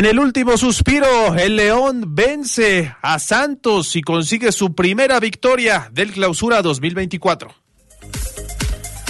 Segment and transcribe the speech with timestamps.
[0.00, 6.12] En el último suspiro, el León vence a Santos y consigue su primera victoria del
[6.12, 7.54] Clausura 2024.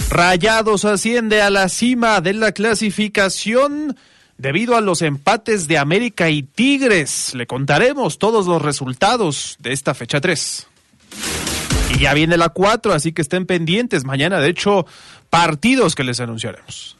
[0.09, 3.95] Rayados asciende a la cima de la clasificación
[4.37, 7.35] debido a los empates de América y Tigres.
[7.35, 10.67] Le contaremos todos los resultados de esta fecha 3.
[11.91, 14.03] Y ya viene la 4, así que estén pendientes.
[14.03, 14.85] Mañana, de hecho,
[15.29, 16.97] partidos que les anunciaremos.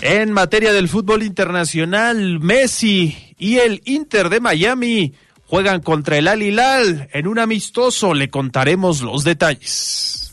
[0.00, 5.12] En materia del fútbol internacional, Messi y el Inter de Miami
[5.46, 8.14] juegan contra el Al Hilal en un amistoso.
[8.14, 10.32] Le contaremos los detalles.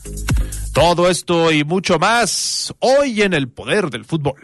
[0.72, 4.34] Todo esto y mucho más hoy en el poder del fútbol.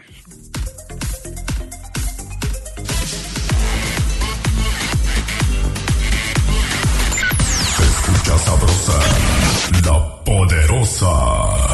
[7.83, 8.99] escucha sabrosa,
[9.85, 11.72] la poderosa.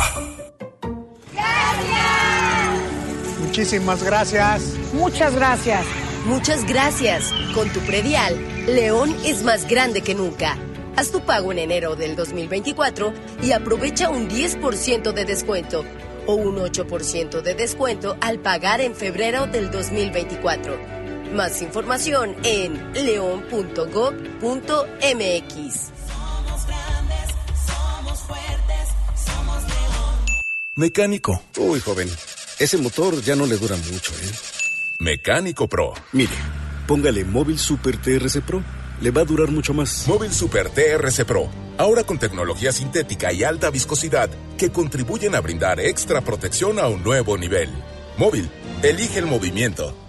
[3.60, 4.74] Muchísimas gracias.
[4.94, 5.86] Muchas gracias.
[6.24, 7.34] Muchas gracias.
[7.54, 10.58] Con tu predial, León es más grande que nunca.
[10.96, 13.12] Haz tu pago en enero del 2024
[13.44, 15.84] y aprovecha un 10% de descuento
[16.26, 20.80] o un 8% de descuento al pagar en febrero del 2024.
[21.34, 23.82] Más información en león.gov.mx.
[30.78, 31.42] Mecánico.
[31.58, 32.08] Uy, joven.
[32.60, 34.32] Ese motor ya no le dura mucho, ¿eh?
[35.00, 35.94] Mecánico Pro.
[36.12, 36.36] Mire,
[36.88, 38.62] póngale Móvil Super TRC Pro.
[39.00, 40.06] Le va a durar mucho más.
[40.10, 41.50] Móvil Super TRC Pro.
[41.78, 47.02] Ahora con tecnología sintética y alta viscosidad que contribuyen a brindar extra protección a un
[47.02, 47.70] nuevo nivel.
[48.18, 48.50] Móvil,
[48.84, 50.09] elige el movimiento.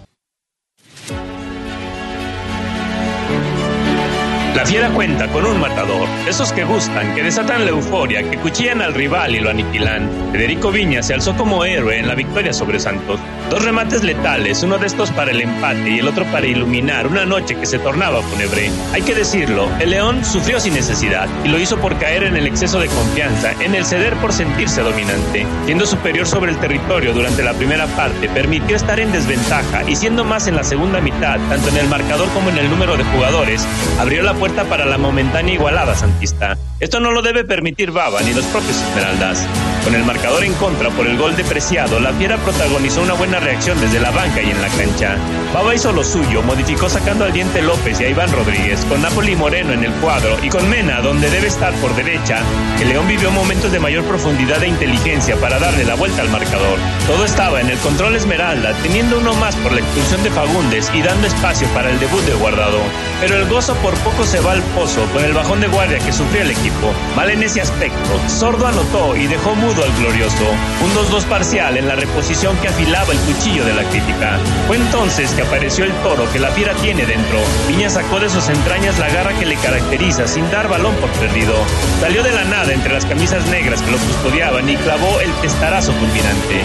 [4.61, 8.83] La fiera cuenta con un matador, esos que gustan, que desatan la euforia, que cuchillan
[8.83, 10.07] al rival y lo aniquilan.
[10.31, 13.19] Federico Viña se alzó como héroe en la victoria sobre Santos.
[13.49, 17.25] Dos remates letales, uno de estos para el empate y el otro para iluminar una
[17.25, 18.69] noche que se tornaba fúnebre.
[18.93, 22.45] Hay que decirlo, el León sufrió sin necesidad y lo hizo por caer en el
[22.45, 25.43] exceso de confianza, en el ceder por sentirse dominante.
[25.65, 30.23] Siendo superior sobre el territorio durante la primera parte, permitió estar en desventaja y siendo
[30.23, 33.67] más en la segunda mitad, tanto en el marcador como en el número de jugadores,
[33.99, 36.57] abrió la puerta para la momentánea igualada santista.
[36.79, 39.47] Esto no lo debe permitir Baba ni los propios Esmeraldas.
[39.83, 43.79] Con el marcador en contra por el gol depreciado, la Fiera protagonizó una buena reacción
[43.79, 45.15] desde la banca y en la cancha.
[45.53, 49.35] Baba hizo lo suyo, modificó sacando al Diente López y a Iván Rodríguez, con Napoli
[49.35, 52.39] Moreno en el cuadro y con Mena, donde debe estar por derecha.
[52.79, 56.77] El León vivió momentos de mayor profundidad e inteligencia para darle la vuelta al marcador.
[57.07, 61.01] Todo estaba en el control Esmeralda, teniendo uno más por la expulsión de Fagundes y
[61.01, 62.79] dando espacio para el debut de Guardado.
[63.21, 66.41] Pero el gozo por poco se al pozo con el bajón de guardia que sufrió
[66.41, 66.93] el equipo.
[67.15, 70.45] Mal en ese aspecto, Sordo anotó y dejó mudo al glorioso.
[70.83, 74.39] Un 2-2 parcial en la reposición que afilaba el cuchillo de la crítica.
[74.67, 77.39] Fue entonces que apareció el toro que la fiera tiene dentro.
[77.67, 81.53] Viña sacó de sus entrañas la garra que le caracteriza sin dar balón por perdido.
[81.99, 85.93] Salió de la nada entre las camisas negras que lo custodiaban y clavó el testarazo
[85.93, 86.61] fulminante.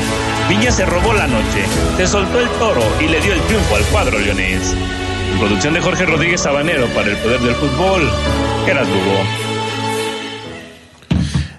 [0.49, 1.65] Viña se robó la noche,
[1.97, 4.75] se soltó el toro y le dio el triunfo al cuadro leonés.
[5.33, 8.11] En producción de Jorge Rodríguez Sabanero para el Poder del Fútbol,
[8.65, 9.47] Geras Lugo.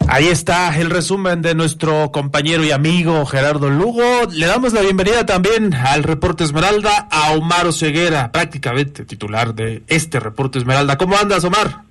[0.09, 4.03] Ahí está el resumen de nuestro compañero y amigo Gerardo Lugo.
[4.31, 10.22] Le damos la bienvenida también al reporte Esmeralda a Omar Ceguera, prácticamente titular de este
[10.22, 10.97] reporte Esmeralda.
[10.97, 11.81] ¿Cómo andas, Omar?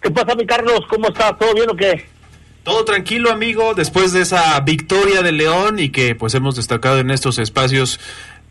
[0.00, 0.82] ¿Qué pasa, mi Carlos?
[0.88, 1.36] ¿Cómo estás?
[1.38, 2.06] ¿Todo bien o qué?
[2.62, 7.10] Todo tranquilo, amigo, después de esa victoria de León y que pues hemos destacado en
[7.10, 7.98] estos espacios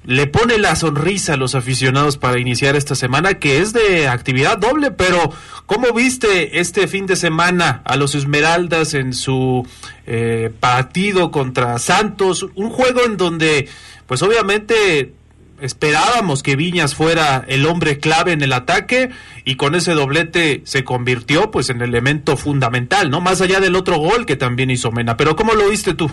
[0.08, 4.58] le pone la sonrisa a los aficionados para iniciar esta semana, que es de actividad
[4.58, 5.34] doble, pero
[5.66, 9.68] ¿cómo viste este fin de semana a los Esmeraldas en su
[10.06, 12.48] eh, partido contra Santos?
[12.56, 13.68] Un juego en donde,
[14.08, 15.12] pues obviamente
[15.60, 19.10] esperábamos que Viñas fuera el hombre clave en el ataque
[19.44, 23.20] y con ese doblete se convirtió pues en elemento fundamental, ¿no?
[23.20, 25.18] Más allá del otro gol que también hizo Mena.
[25.18, 26.10] Pero ¿cómo lo viste tú?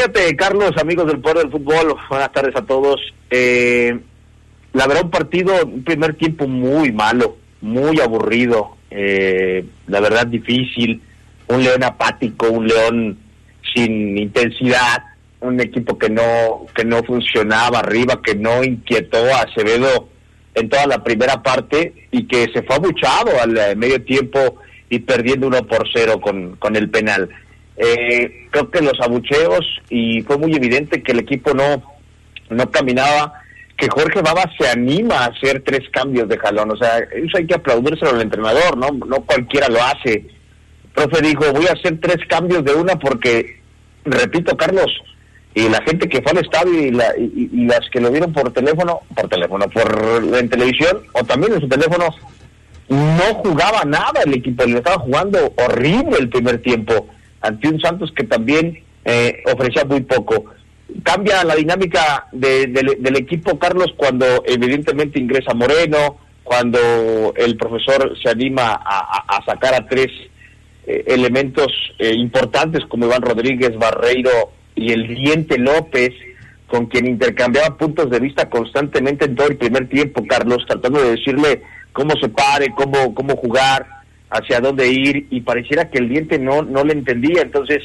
[0.00, 3.02] Fíjate, Carlos, amigos del Poder del Fútbol, buenas tardes a todos.
[3.28, 4.00] Eh,
[4.72, 11.02] la verdad, un partido, un primer tiempo muy malo, muy aburrido, eh, la verdad difícil,
[11.48, 13.18] un león apático, un león
[13.74, 15.04] sin intensidad,
[15.40, 20.08] un equipo que no que no funcionaba arriba, que no inquietó a Acevedo
[20.54, 25.00] en toda la primera parte y que se fue abuchado al eh, medio tiempo y
[25.00, 27.28] perdiendo uno por cero con, con el penal.
[27.82, 31.82] Eh, creo que los abucheos y fue muy evidente que el equipo no,
[32.50, 33.32] no caminaba,
[33.74, 37.46] que Jorge Baba se anima a hacer tres cambios de jalón, o sea, eso hay
[37.46, 40.26] que aplaudírselo al entrenador, no, no cualquiera lo hace.
[40.94, 43.62] Profe dijo, voy a hacer tres cambios de una porque,
[44.04, 44.92] repito, Carlos,
[45.54, 48.52] y la gente que fue al estadio y, la, y, las que lo vieron por
[48.52, 52.14] teléfono, por teléfono, por en televisión o también en su teléfono,
[52.90, 57.08] no jugaba nada el equipo, le estaba jugando horrible el primer tiempo
[57.40, 60.46] ante un Santos que también eh, ofrecía muy poco.
[61.02, 68.72] Cambia la dinámica del equipo, Carlos, cuando evidentemente ingresa Moreno, cuando el profesor se anima
[68.72, 70.08] a, sacar a tres
[70.84, 76.10] eh, elementos eh, importantes como Iván Rodríguez, Barreiro y el Diente López,
[76.66, 81.12] con quien intercambiaba puntos de vista constantemente en todo el primer tiempo, Carlos, tratando de
[81.12, 81.62] decirle
[81.92, 83.86] cómo se pare, cómo, cómo jugar,
[84.30, 87.82] hacia dónde ir, y pareciera que el Diente no, no le entendía, entonces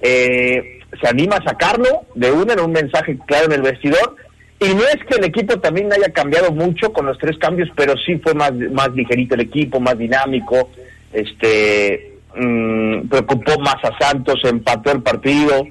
[0.00, 4.16] eh, se anima a sacarlo de una en un mensaje claro en el vestidor,
[4.60, 7.96] y no es que el equipo también haya cambiado mucho con los tres cambios, pero
[7.96, 10.70] sí fue más, más ligerito el equipo, más dinámico,
[11.12, 15.66] este mm, preocupó más a Santos, empató el partido,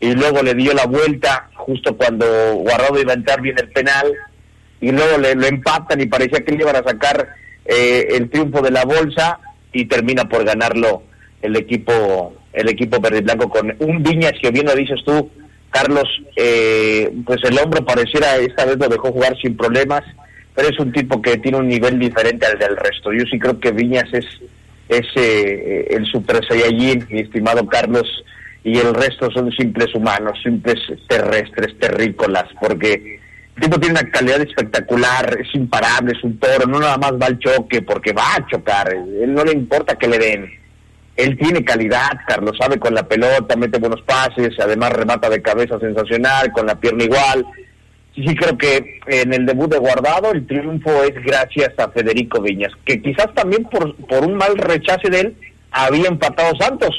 [0.00, 4.06] y luego le dio la vuelta justo cuando Guardado iba a entrar bien el penal
[4.80, 7.28] y luego le, lo empatan y parecía que le iban a sacar
[7.64, 9.40] eh, el triunfo de la bolsa
[9.72, 11.02] y termina por ganarlo
[11.42, 15.30] el equipo el equipo verde blanco con un Viñas que bien lo dices tú
[15.70, 20.02] Carlos eh, pues el hombro pareciera esta vez lo dejó jugar sin problemas
[20.58, 23.12] pero es un tipo que tiene un nivel diferente al del resto.
[23.12, 24.26] Yo sí creo que Viñas es
[24.88, 28.08] es eh, el super saiyajin mi estimado Carlos
[28.64, 30.74] y el resto son simples humanos, simples
[31.08, 33.20] terrestres, terrícolas, porque
[33.58, 37.26] el tipo tiene una calidad espectacular, es imparable, es un toro, no nada más va
[37.26, 40.48] al choque porque va a chocar, él no le importa que le den.
[41.16, 45.80] Él tiene calidad, Carlos, sabe con la pelota, mete buenos pases, además remata de cabeza
[45.80, 47.44] sensacional, con la pierna igual.
[48.14, 52.40] Sí, sí, creo que en el debut de Guardado el triunfo es gracias a Federico
[52.40, 55.36] Viñas, que quizás también por, por un mal rechace de él
[55.72, 56.94] había empatado Santos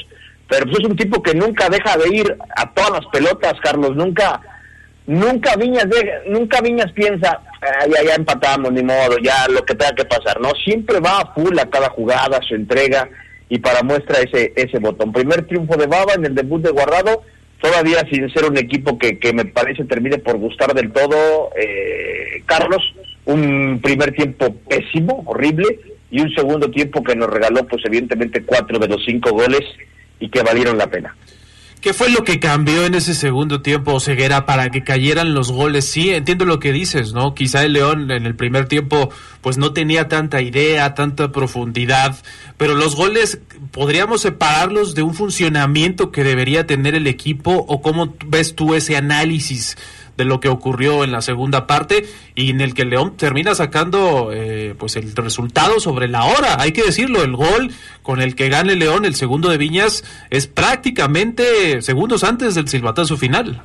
[0.50, 3.94] pero pues es un tipo que nunca deja de ir a todas las pelotas, Carlos,
[3.94, 4.40] nunca
[5.10, 5.86] nunca Viñas
[6.26, 7.40] nunca Viñas piensa,
[7.88, 11.34] ya ya empatamos, ni modo, ya lo que tenga que pasar, no, siempre va a
[11.34, 13.08] full a cada jugada, su entrega
[13.48, 15.12] y para muestra ese ese botón.
[15.12, 17.22] Primer triunfo de Baba en el debut de Guardado,
[17.60, 22.42] todavía sin ser un equipo que, que me parece termine por gustar del todo, eh,
[22.46, 22.82] Carlos,
[23.24, 25.66] un primer tiempo pésimo, horrible,
[26.10, 29.62] y un segundo tiempo que nos regaló pues evidentemente cuatro de los cinco goles
[30.18, 31.16] y que valieron la pena.
[31.80, 35.86] ¿Qué fue lo que cambió en ese segundo tiempo, Ceguera, para que cayeran los goles?
[35.86, 37.34] Sí, entiendo lo que dices, ¿no?
[37.34, 39.08] Quizá el León en el primer tiempo
[39.40, 42.18] pues no tenía tanta idea, tanta profundidad,
[42.58, 43.40] pero los goles,
[43.70, 48.98] ¿podríamos separarlos de un funcionamiento que debería tener el equipo o cómo ves tú ese
[48.98, 49.78] análisis
[50.20, 54.30] de lo que ocurrió en la segunda parte y en el que León termina sacando
[54.32, 56.60] eh, pues el resultado sobre la hora.
[56.60, 57.72] Hay que decirlo, el gol
[58.02, 63.16] con el que gane León, el segundo de Viñas, es prácticamente segundos antes del silbatazo
[63.16, 63.62] final.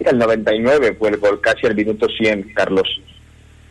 [0.00, 2.88] El 99 fue el gol, casi al minuto 100, Carlos.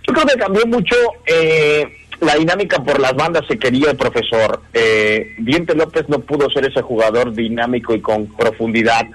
[0.07, 0.95] Yo creo que cambió mucho
[1.25, 1.85] eh,
[2.21, 4.62] la dinámica por las bandas se quería el profesor.
[4.74, 9.06] Eh, Diente López no pudo ser ese jugador dinámico y con profundidad.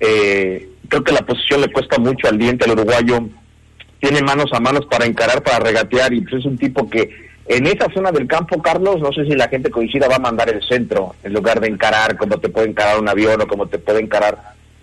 [0.00, 3.20] Eh, creo que la posición le cuesta mucho al diente al uruguayo.
[4.00, 7.66] Tiene manos a manos para encarar, para regatear, y pues es un tipo que en
[7.66, 10.62] esa zona del campo, Carlos, no sé si la gente coincida, va a mandar el
[10.62, 14.00] centro en lugar de encarar como te puede encarar un avión o como te puede
[14.00, 14.38] encarar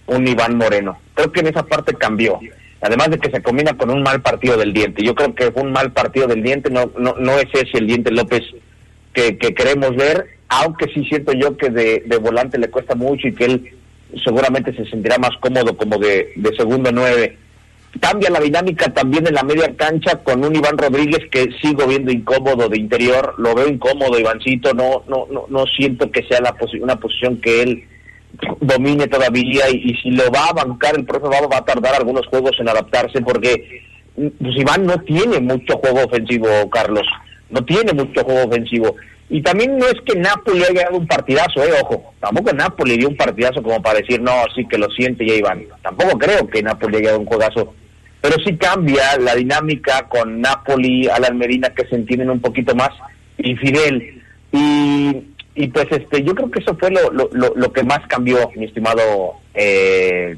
[0.08, 0.98] un Iván Moreno.
[1.14, 2.40] Creo que en esa parte cambió.
[2.82, 5.04] Además de que se combina con un mal partido del diente.
[5.04, 7.88] Yo creo que fue un mal partido del diente, no, no, no es ese el
[7.88, 8.44] diente López
[9.14, 13.28] que, que queremos ver, aunque sí siento yo que de, de volante le cuesta mucho
[13.28, 13.75] y que él
[14.24, 17.38] seguramente se sentirá más cómodo como de, de segundo nueve.
[18.00, 22.12] Cambia la dinámica también en la media cancha con un Iván Rodríguez que sigo viendo
[22.12, 26.56] incómodo de interior, lo veo incómodo Ivancito, no no no no siento que sea la
[26.82, 27.84] una posición que él
[28.60, 32.26] domine todavía y, si lo va a bancar el profe va, va a tardar algunos
[32.28, 33.82] juegos en adaptarse porque
[34.16, 37.06] pues Iván no tiene mucho juego ofensivo, Carlos,
[37.50, 38.96] no tiene mucho juego ofensivo
[39.28, 43.10] y también no es que Napoli haya dado un partidazo, eh, ojo, tampoco Napoli dio
[43.10, 45.66] un partidazo como para decir, no, sí que lo siente ya Iván.
[45.82, 47.74] Tampoco creo que Napoli haya dado un juegazo,
[48.22, 52.92] pero sí cambia la dinámica con Napoli, Alan Medina, que se entienden un poquito más,
[53.40, 54.22] y Fidel.
[54.52, 55.24] Y,
[55.56, 58.66] y pues este yo creo que eso fue lo, lo, lo, que más cambió, mi
[58.66, 60.38] estimado eh,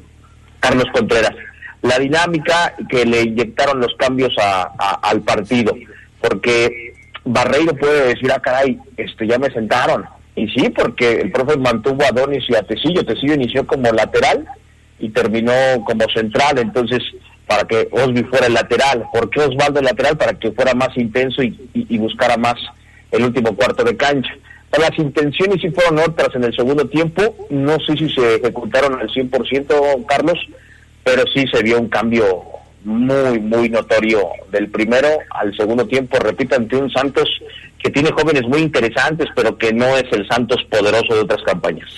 [0.60, 1.34] Carlos Contreras.
[1.82, 5.76] la dinámica que le inyectaron los cambios al partido,
[6.22, 10.04] porque Barreiro puede decir, ah, caray, este, ya me sentaron.
[10.34, 13.04] Y sí, porque el profe mantuvo a Donis y a Tecillo.
[13.04, 14.46] Tecillo inició como lateral
[15.00, 15.52] y terminó
[15.84, 17.00] como central, entonces,
[17.46, 19.04] para que Osby fuera el lateral.
[19.12, 20.16] ¿Por qué Osvaldo el lateral?
[20.16, 22.54] Para que fuera más intenso y, buscara más
[23.10, 24.30] el último cuarto de cancha.
[24.78, 27.34] Las intenciones sí fueron otras en el segundo tiempo.
[27.50, 30.38] No sé si se ejecutaron al 100%, Carlos,
[31.02, 32.44] pero sí se vio un cambio
[32.84, 37.28] muy, muy notorio del primero al segundo tiempo, repito, ante un Santos
[37.78, 41.88] que tiene jóvenes muy interesantes, pero que no es el Santos poderoso de otras campañas.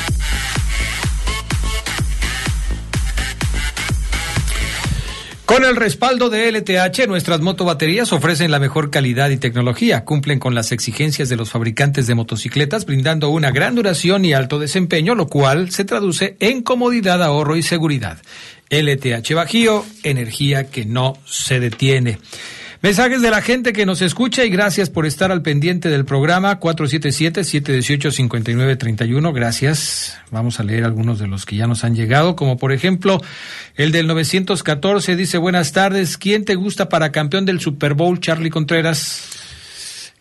[5.49, 10.53] Con el respaldo de LTH, nuestras motobaterías ofrecen la mejor calidad y tecnología, cumplen con
[10.53, 15.25] las exigencias de los fabricantes de motocicletas, brindando una gran duración y alto desempeño, lo
[15.25, 18.19] cual se traduce en comodidad, ahorro y seguridad.
[18.69, 22.19] LTH Bajío, energía que no se detiene.
[22.81, 26.61] Mensajes de la gente que nos escucha y gracias por estar al pendiente del programa
[26.61, 29.33] 477-718-5931.
[29.33, 30.17] Gracias.
[30.31, 33.21] Vamos a leer algunos de los que ya nos han llegado, como por ejemplo
[33.75, 36.17] el del 914 dice buenas tardes.
[36.17, 39.38] ¿Quién te gusta para campeón del Super Bowl, Charlie Contreras?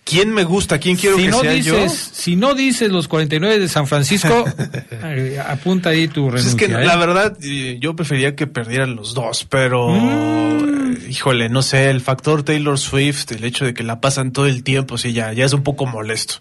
[0.09, 0.79] ¿Quién me gusta?
[0.79, 1.87] ¿Quién quiero que sea yo?
[1.89, 4.47] Si no dices los 49 de San Francisco,
[4.91, 6.57] eh, apunta ahí tu renuncia.
[6.57, 6.97] Pues es que la ¿eh?
[6.97, 11.11] verdad, eh, yo prefería que perdieran los dos, pero mm.
[11.11, 14.63] híjole, no sé, el factor Taylor Swift, el hecho de que la pasan todo el
[14.63, 16.37] tiempo, sí, ya, ya es un poco molesto.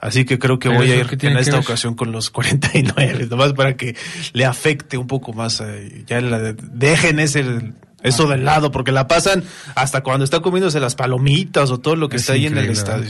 [0.00, 3.76] Así que creo que voy a ir en esta ocasión con los 49, nomás para
[3.76, 3.96] que
[4.32, 5.60] le afecte un poco más.
[6.06, 7.44] ya la, dejen ese
[8.02, 12.08] eso del lado, porque la pasan hasta cuando está comiéndose las palomitas o todo lo
[12.08, 13.08] que está ahí en el estadio.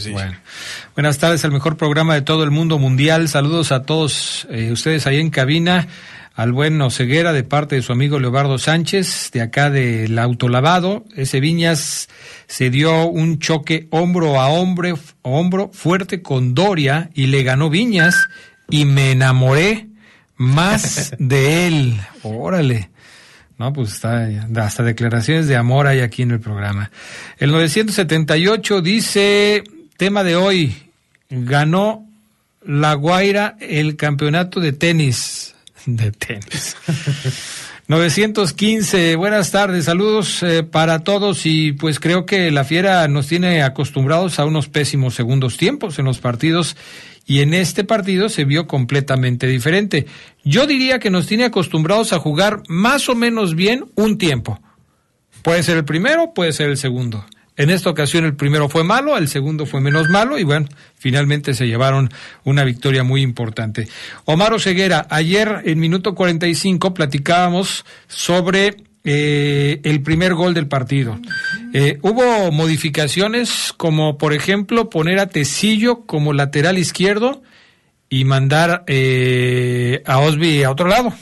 [0.95, 3.29] Buenas tardes, el mejor programa de todo el mundo mundial.
[3.29, 5.89] Saludos a todos eh, ustedes ahí en cabina.
[6.35, 11.05] Al buen Ceguera de parte de su amigo Leobardo Sánchez, de acá del autolavado.
[11.17, 12.09] Ese Viñas
[12.47, 18.29] se dio un choque hombro a hombro, hombro fuerte con Doria y le ganó Viñas
[18.71, 19.89] y me enamoré
[20.37, 22.01] más de él.
[22.23, 22.91] Órale.
[23.59, 23.73] ¿No?
[23.73, 26.91] Pues está, hasta declaraciones de amor hay aquí en el programa.
[27.39, 29.65] El 978 dice,
[29.97, 30.75] tema de hoy,
[31.29, 32.07] ganó
[32.65, 35.55] La Guaira el campeonato de tenis.
[35.87, 36.77] De tenis.
[37.89, 43.63] 915, buenas tardes, saludos eh, para todos y pues creo que la fiera nos tiene
[43.63, 46.77] acostumbrados a unos pésimos segundos tiempos en los partidos
[47.29, 50.07] y en este partido se vio completamente diferente.
[50.45, 54.59] Yo diría que nos tiene acostumbrados a jugar más o menos bien un tiempo.
[55.43, 57.27] Puede ser el primero, puede ser el segundo.
[57.59, 61.53] En esta ocasión el primero fue malo, el segundo fue menos malo y bueno, finalmente
[61.53, 62.09] se llevaron
[62.45, 63.89] una victoria muy importante.
[64.25, 71.19] Omar Ceguera, ayer en minuto 45 platicábamos sobre eh, el primer gol del partido.
[71.73, 77.43] Eh, hubo modificaciones como por ejemplo poner a Tecillo como lateral izquierdo
[78.11, 81.13] y mandar eh, a Osby a otro lado.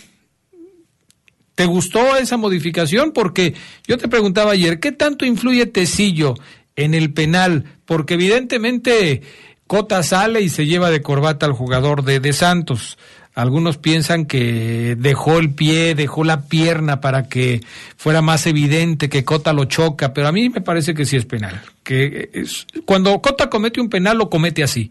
[1.55, 3.13] ¿Te gustó esa modificación?
[3.13, 3.55] Porque
[3.87, 6.35] yo te preguntaba ayer, ¿qué tanto influye Tecillo
[6.77, 7.65] en el penal?
[7.85, 9.23] Porque evidentemente
[9.67, 12.99] Cota sale y se lleva de corbata al jugador de, de Santos.
[13.37, 17.61] Algunos piensan que dejó el pie, dejó la pierna para que
[17.99, 21.27] fuera más evidente que Cota lo choca, pero a mí me parece que sí es
[21.27, 21.61] penal.
[21.85, 24.91] Que es, cuando Cota comete un penal lo comete así,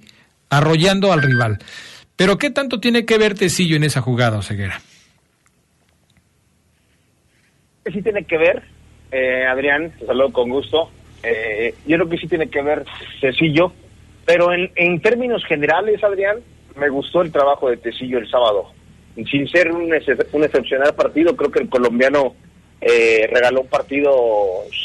[0.52, 1.58] arrollando al rival.
[2.16, 4.80] Pero ¿qué tanto tiene que ver Tecillo en esa jugada, Oseguera?
[7.92, 8.62] sí tiene que ver,
[9.12, 10.92] eh, Adrián, saludo con gusto.
[11.24, 12.86] Eh, yo creo que sí tiene que ver
[13.20, 13.72] Tecillo,
[14.24, 16.38] pero en, en términos generales, Adrián,
[16.76, 18.72] me gustó el trabajo de Tecillo el sábado.
[19.32, 22.36] Sin ser un, excepcional partido, creo que el colombiano
[22.82, 24.12] eh, regaló un partido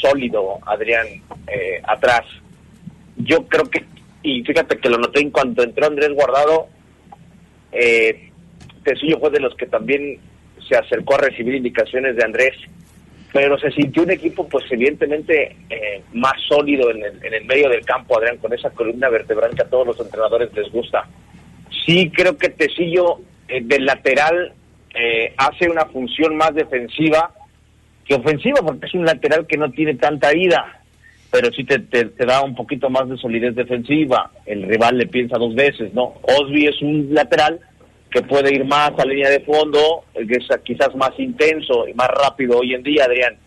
[0.01, 1.05] sólido, Adrián,
[1.47, 2.21] eh, atrás.
[3.17, 3.85] Yo creo que,
[4.23, 6.67] y fíjate que lo noté en cuanto entró Andrés Guardado,
[7.73, 8.31] eh,
[8.83, 10.19] Tecillo fue de los que también
[10.67, 12.53] se acercó a recibir indicaciones de Andrés
[13.33, 17.69] pero se sintió un equipo pues evidentemente eh, más sólido en el, en el, medio
[17.69, 21.07] del campo, Adrián, con esa columna vertebral que a todos los entrenadores les gusta.
[21.85, 24.53] Sí creo que Tecillo eh, del lateral
[24.93, 27.33] eh, hace una función más defensiva
[28.05, 30.81] que ofensiva, porque es un lateral que no tiene tanta ida,
[31.31, 34.31] pero sí te, te, da un poquito más de solidez defensiva.
[34.45, 36.15] El rival le piensa dos veces, ¿no?
[36.23, 37.59] Osby es un lateral
[38.11, 42.09] que puede ir más a línea de fondo, que es quizás más intenso y más
[42.09, 43.37] rápido hoy en día, Adrián.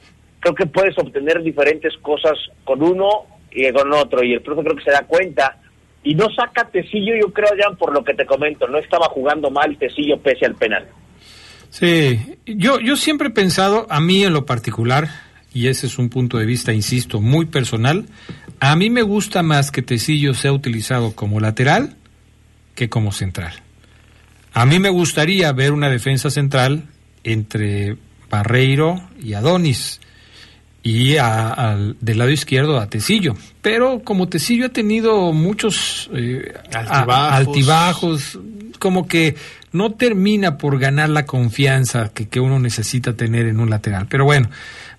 [0.40, 4.76] Creo que puedes obtener diferentes cosas con uno y con otro, y el profe creo
[4.76, 5.58] que se da cuenta.
[6.04, 9.50] Y no saca Tecillo, yo creo, Adrián, por lo que te comento, no estaba jugando
[9.50, 10.86] mal Tecillo pese al penal.
[11.70, 15.08] Sí, yo, yo siempre he pensado, a mí en lo particular,
[15.52, 18.06] y ese es un punto de vista, insisto, muy personal,
[18.60, 21.96] a mí me gusta más que Tecillo sea utilizado como lateral
[22.74, 23.54] que como central.
[24.52, 26.84] A mí me gustaría ver una defensa central
[27.24, 27.96] entre
[28.30, 30.00] Barreiro y Adonis
[30.84, 33.34] y a, a, del lado izquierdo a Tecillo.
[33.62, 37.48] Pero como Tecillo ha tenido muchos eh, altibajos.
[37.48, 38.38] altibajos.
[38.78, 39.34] como que
[39.72, 44.06] no termina por ganar la confianza que, que, uno necesita tener en un lateral.
[44.08, 44.50] Pero bueno,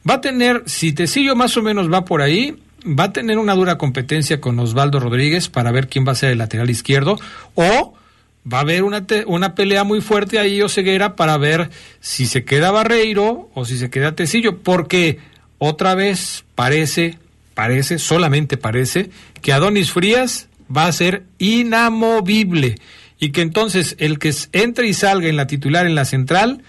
[0.10, 3.54] va a tener, si Tecillo más o menos va por ahí, va a tener una
[3.54, 7.18] dura competencia con Osvaldo Rodríguez para ver quién va a ser el lateral izquierdo
[7.54, 7.94] o
[8.52, 11.70] va a haber una, te, una pelea muy fuerte ahí Oseguera para ver
[12.00, 15.20] si se queda Barreiro o si se queda Tecillo, porque
[15.66, 17.18] otra vez parece,
[17.54, 19.10] parece, solamente parece,
[19.42, 22.76] que Adonis Frías va a ser inamovible
[23.20, 26.64] y que entonces el que entre y salga en la titular en la central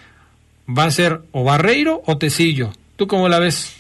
[0.69, 2.73] va a ser o Barreiro o Tecillo.
[2.97, 3.77] ¿Tú cómo la ves?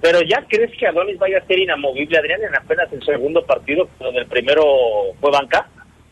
[0.00, 3.88] Pero ya crees que Adonis vaya a ser inamovible, Adrián, en apenas el segundo partido,
[3.98, 4.64] donde el primero
[5.20, 5.68] fue banca.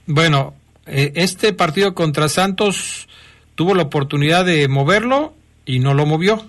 [0.06, 0.54] Bueno,
[0.86, 3.08] eh, este partido contra Santos
[3.54, 5.34] tuvo la oportunidad de moverlo
[5.64, 6.44] y no lo movió,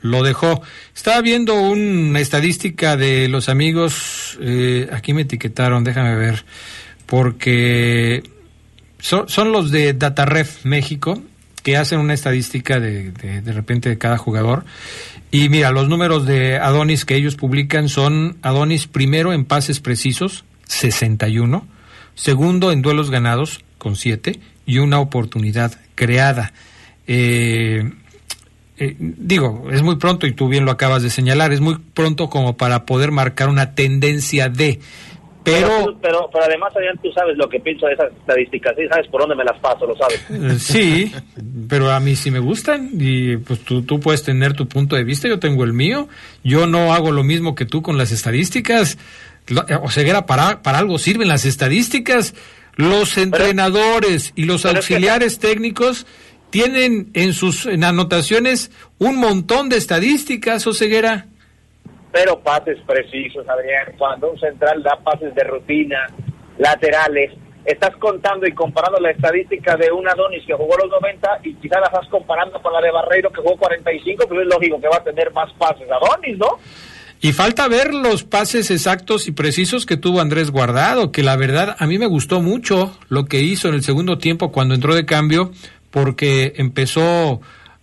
[0.00, 0.62] lo dejó.
[0.94, 6.44] Estaba viendo una estadística de los amigos, eh, aquí me etiquetaron, déjame ver,
[7.06, 8.22] porque
[8.98, 11.22] son, los de DataRef México,
[11.62, 14.64] que hacen una estadística de, de, de repente de cada jugador.
[15.30, 20.44] Y mira, los números de Adonis que ellos publican son Adonis primero en pases precisos,
[20.66, 21.66] 61
[22.20, 26.52] segundo en duelos ganados con siete y una oportunidad creada.
[27.06, 27.92] Eh,
[28.80, 32.30] eh, digo, es muy pronto y tú bien lo acabas de señalar, es muy pronto
[32.30, 34.80] como para poder marcar una tendencia de...
[35.44, 38.86] Pero, pero, pero, pero además, Adrián, tú sabes lo que pienso de esas estadísticas, ¿sí?
[38.88, 40.24] sabes por dónde me las paso, lo sabes.
[40.30, 41.12] Eh, sí,
[41.68, 45.04] pero a mí sí me gustan y pues tú, tú puedes tener tu punto de
[45.04, 46.08] vista, yo tengo el mío,
[46.42, 48.96] yo no hago lo mismo que tú con las estadísticas,
[49.82, 52.34] o sea, para, para algo sirven las estadísticas.
[52.76, 56.06] Los entrenadores y los auxiliares técnicos
[56.50, 61.26] tienen en sus en anotaciones un montón de estadísticas, o ceguera.
[62.12, 63.94] Pero pases precisos, Adrián.
[63.96, 66.08] Cuando un central da pases de rutina,
[66.58, 67.32] laterales,
[67.64, 71.80] estás contando y comparando la estadística de un Adonis que jugó los 90 y quizás
[71.80, 74.96] la estás comparando con la de Barreiro que jugó 45, pero es lógico que va
[74.96, 76.58] a tener más pases Adonis, ¿no?
[77.22, 81.76] Y falta ver los pases exactos y precisos que tuvo Andrés Guardado, que la verdad
[81.78, 85.04] a mí me gustó mucho lo que hizo en el segundo tiempo cuando entró de
[85.04, 85.52] cambio,
[85.90, 87.40] porque empezó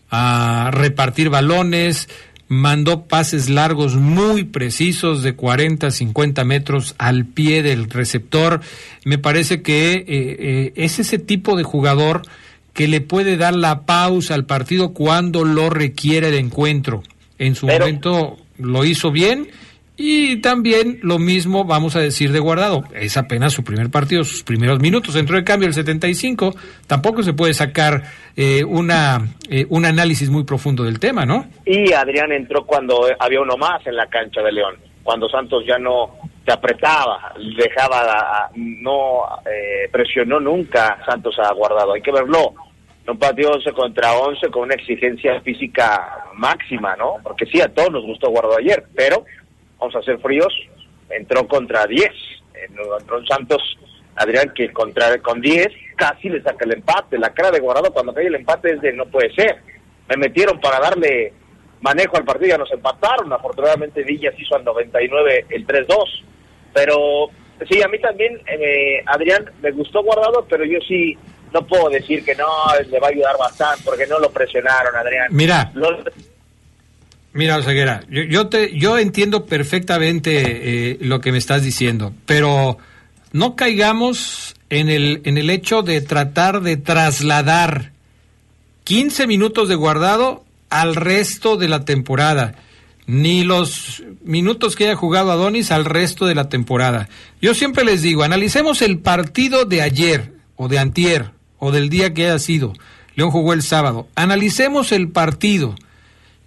[0.10, 2.08] a repartir balones,
[2.48, 8.62] mandó pases largos muy precisos de 40, 50 metros al pie del receptor.
[9.04, 12.22] Me parece que eh, eh, es ese tipo de jugador
[12.74, 17.04] que le puede dar la pausa al partido cuando lo requiere de encuentro.
[17.38, 17.86] En su Pero...
[17.86, 19.48] momento lo hizo bien
[20.00, 22.84] Y también lo mismo vamos a decir de Guardado.
[22.94, 25.16] Es apenas su primer partido, sus primeros minutos.
[25.16, 26.54] Entró en cambio el 75.
[26.86, 28.04] Tampoco se puede sacar
[28.36, 31.48] eh, una, eh, un análisis muy profundo del tema, ¿no?
[31.66, 34.76] Y Adrián entró cuando había uno más en la cancha de León.
[35.02, 36.12] Cuando Santos ya no
[36.46, 41.94] se apretaba, dejaba, no eh, presionó nunca Santos a Guardado.
[41.94, 42.54] Hay que verlo.
[43.08, 47.16] Un partido 11 contra 11 con una exigencia física máxima, ¿no?
[47.24, 49.24] Porque sí, a todos nos gustó Guardado ayer, pero
[49.80, 50.54] vamos a ser fríos,
[51.10, 52.10] entró contra 10.
[52.70, 53.62] Entró Santos,
[54.16, 57.18] Adrián, que contra, con 10 casi le saca el empate.
[57.18, 59.58] La cara de Guardado cuando cae el empate es de no puede ser.
[60.10, 61.34] Me metieron para darle
[61.82, 63.32] manejo al partido, ya nos empataron.
[63.32, 66.24] Afortunadamente Villas hizo al 99 el 3-2.
[66.74, 67.30] Pero
[67.70, 71.18] sí, a mí también, eh, Adrián, me gustó Guardado, pero yo sí
[71.54, 72.46] no puedo decir que no,
[72.90, 75.28] le va a ayudar bastante, porque no lo presionaron, Adrián.
[75.32, 75.72] Mira.
[77.38, 82.80] Mira, Oseguera, yo, yo, te, yo entiendo perfectamente eh, lo que me estás diciendo, pero
[83.32, 87.92] no caigamos en el, en el hecho de tratar de trasladar
[88.86, 92.56] 15 minutos de guardado al resto de la temporada,
[93.06, 97.08] ni los minutos que haya jugado Adonis al resto de la temporada.
[97.40, 102.16] Yo siempre les digo, analicemos el partido de ayer o de antier o del día
[102.16, 102.74] que haya sido.
[103.14, 104.08] León jugó el sábado.
[104.16, 105.76] Analicemos el partido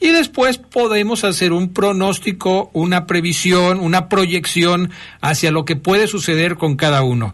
[0.01, 6.57] y después podemos hacer un pronóstico, una previsión, una proyección hacia lo que puede suceder
[6.57, 7.33] con cada uno.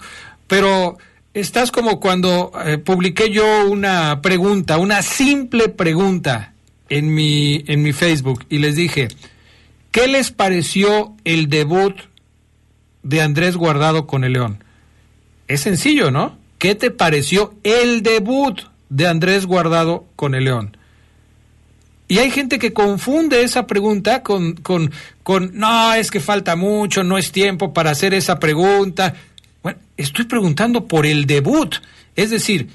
[0.48, 0.98] Pero
[1.32, 6.54] estás como cuando eh, publiqué yo una pregunta, una simple pregunta
[6.88, 9.08] en mi, en mi Facebook y les dije,
[9.92, 11.94] ¿qué les pareció el debut
[13.04, 14.64] de Andrés Guardado con el León?
[15.46, 16.36] Es sencillo, ¿no?
[16.58, 20.76] ¿Qué te pareció el debut de Andrés Guardado con el León?
[22.08, 24.92] Y hay gente que confunde esa pregunta con, con,
[25.24, 29.14] con, no, es que falta mucho, no es tiempo para hacer esa pregunta.
[29.62, 31.76] Bueno, estoy preguntando por el debut.
[32.14, 32.68] Es decir,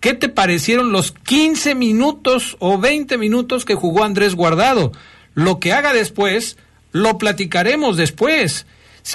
[0.00, 4.92] ¿qué te parecieron los 15 minutos o 20 minutos que jugó Andrés Guardado?
[5.34, 6.56] Lo que haga después,
[6.92, 8.64] lo platicaremos después.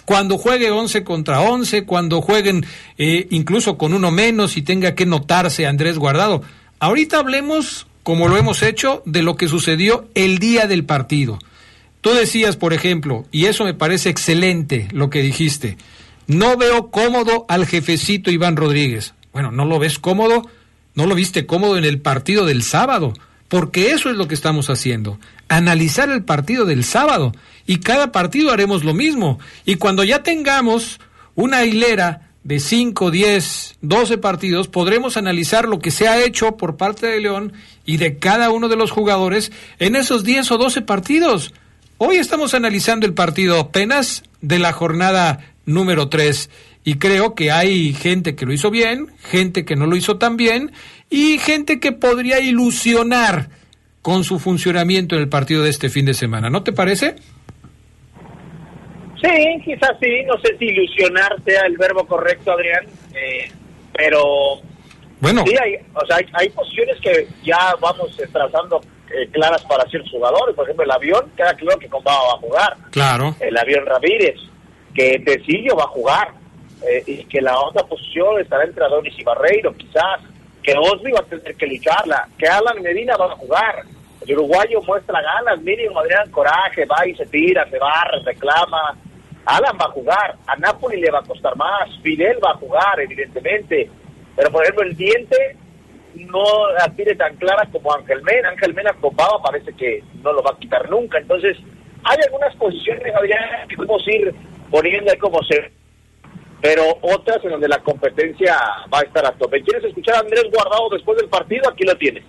[0.05, 2.65] Cuando juegue 11 contra 11, cuando jueguen
[2.99, 6.43] eh, incluso con uno menos y tenga que notarse Andrés Guardado.
[6.79, 11.39] Ahorita hablemos como lo hemos hecho, de lo que sucedió el día del partido.
[12.01, 15.77] Tú decías, por ejemplo, y eso me parece excelente lo que dijiste,
[16.27, 19.13] no veo cómodo al jefecito Iván Rodríguez.
[19.31, 20.49] Bueno, ¿no lo ves cómodo?
[20.95, 23.13] ¿No lo viste cómodo en el partido del sábado?
[23.47, 27.33] Porque eso es lo que estamos haciendo, analizar el partido del sábado.
[27.65, 29.39] Y cada partido haremos lo mismo.
[29.65, 30.99] Y cuando ya tengamos
[31.35, 36.77] una hilera de 5, 10, 12 partidos, podremos analizar lo que se ha hecho por
[36.77, 37.53] parte de León
[37.85, 41.53] y de cada uno de los jugadores en esos 10 o 12 partidos.
[41.97, 46.49] Hoy estamos analizando el partido apenas de la jornada número 3
[46.83, 50.35] y creo que hay gente que lo hizo bien, gente que no lo hizo tan
[50.35, 50.71] bien
[51.09, 53.49] y gente que podría ilusionar
[54.01, 56.49] con su funcionamiento en el partido de este fin de semana.
[56.49, 57.15] ¿No te parece?
[59.21, 63.49] Sí, quizás sí, no sé si ilusionar sea el verbo correcto, Adrián, eh,
[63.93, 64.61] pero
[65.23, 65.43] bueno.
[65.47, 70.55] sí, hay, o sea, hay, posiciones que ya vamos trazando eh, claras para ciertos jugadores,
[70.55, 72.77] por ejemplo, el avión, queda claro que Combaba va a jugar.
[72.91, 73.36] Claro.
[73.39, 74.39] El avión Ramírez,
[74.93, 76.33] que Tecillo va a jugar,
[76.86, 80.19] eh, y que la otra posición estará entre Adonis y Barreiro, quizás,
[80.62, 83.83] que Osby va a tener que lucharla, que Alan Medina va a jugar.
[84.21, 88.97] El uruguayo muestra ganas, Miriam Adrián coraje, va y se tira, se barra, reclama,
[89.45, 92.99] Alan va a jugar, a Napoli le va a costar más, Fidel va a jugar,
[92.99, 93.89] evidentemente,
[94.35, 95.55] pero por ejemplo el diente
[96.15, 100.43] no la tiene tan clara como Ángel Mena, Ángel Mena con parece que no lo
[100.43, 101.57] va a quitar nunca, entonces
[102.03, 103.03] hay algunas posiciones
[103.67, 104.33] que podemos ir
[104.69, 105.71] poniendo ahí como se
[106.63, 108.57] pero otras en donde la competencia
[108.91, 109.61] va a estar a tope.
[109.63, 111.69] ¿Quieres escuchar a Andrés Guardado después del partido?
[111.69, 112.23] Aquí lo tienes.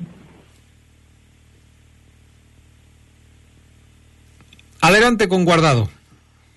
[4.81, 5.89] Adelante con Guardado.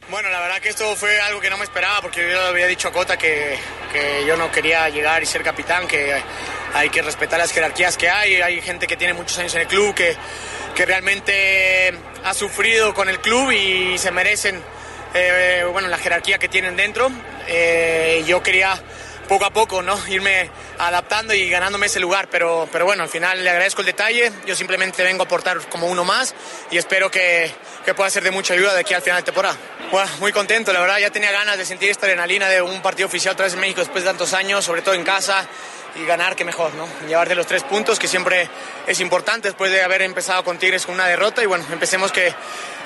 [0.09, 2.87] Bueno, la verdad que esto fue algo que no me esperaba porque yo había dicho
[2.87, 3.57] a Cota que,
[3.91, 6.15] que, yo no quería llegar y ser capitán, que
[6.73, 8.35] hay que respetar las jerarquías que hay.
[8.35, 10.15] Hay gente que tiene muchos años en el club, que,
[10.75, 11.93] que realmente
[12.23, 14.63] ha sufrido con el club y se merecen
[15.13, 17.11] eh, bueno, la jerarquía que tienen dentro.
[17.47, 18.81] Eh, yo quería
[19.27, 19.99] poco a poco, ¿no?
[20.07, 24.31] Irme adaptando y ganándome ese lugar, pero, pero bueno, al final le agradezco el detalle,
[24.45, 26.33] yo simplemente vengo a aportar como uno más
[26.71, 27.51] y espero que,
[27.85, 29.57] que pueda ser de mucha ayuda de aquí al final de temporada.
[29.91, 33.07] Bueno, muy contento, la verdad ya tenía ganas de sentir esta adrenalina de un partido
[33.07, 35.47] oficial otra vez en México después de tantos años, sobre todo en casa
[35.95, 36.87] y ganar, que mejor, ¿no?
[37.07, 38.49] Llevar de los tres puntos, que siempre
[38.85, 42.33] es importante después de haber empezado con Tigres con una derrota y bueno, empecemos que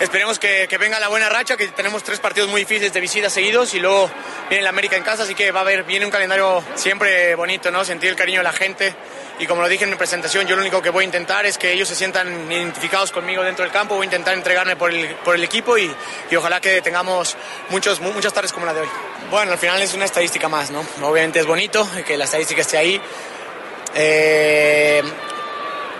[0.01, 3.29] esperemos que, que, venga la buena racha, que tenemos tres partidos muy difíciles de visita
[3.29, 4.09] seguidos y luego
[4.49, 7.71] viene la América en casa, así que va a haber, viene un calendario siempre bonito,
[7.71, 7.85] ¿no?
[7.85, 8.93] Sentir el cariño de la gente
[9.39, 11.57] y como lo dije en mi presentación, yo lo único que voy a intentar es
[11.57, 15.15] que ellos se sientan identificados conmigo dentro del campo, voy a intentar entregarme por el,
[15.15, 15.91] por el equipo y,
[16.29, 17.37] y ojalá que tengamos
[17.69, 18.89] muchos, muchas tardes como la de hoy.
[19.29, 20.85] Bueno, al final es una estadística más, ¿no?
[21.01, 23.01] Obviamente es bonito que la estadística esté ahí.
[23.95, 25.01] Eh,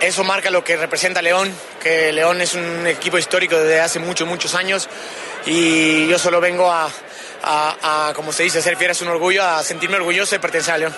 [0.00, 4.28] eso marca lo que representa León, que León es un equipo histórico desde hace muchos,
[4.28, 4.88] muchos años
[5.46, 6.88] y yo solo vengo a,
[7.42, 10.74] a, a como se dice, ser fiel es un orgullo, a sentirme orgulloso de pertenecer
[10.74, 10.92] a León.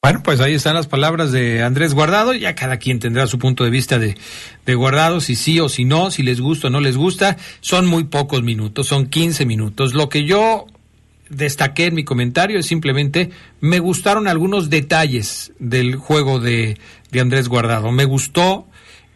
[0.00, 2.32] Bueno, pues ahí están las palabras de Andrés Guardado.
[2.32, 4.16] Ya cada quien tendrá su punto de vista de,
[4.64, 7.36] de, Guardado, si sí o si no, si les gusta o no les gusta.
[7.60, 9.94] Son muy pocos minutos, son 15 minutos.
[9.94, 10.66] Lo que yo
[11.30, 16.78] destaqué en mi comentario es simplemente me gustaron algunos detalles del juego de,
[17.10, 17.90] de Andrés Guardado.
[17.90, 18.67] Me gustó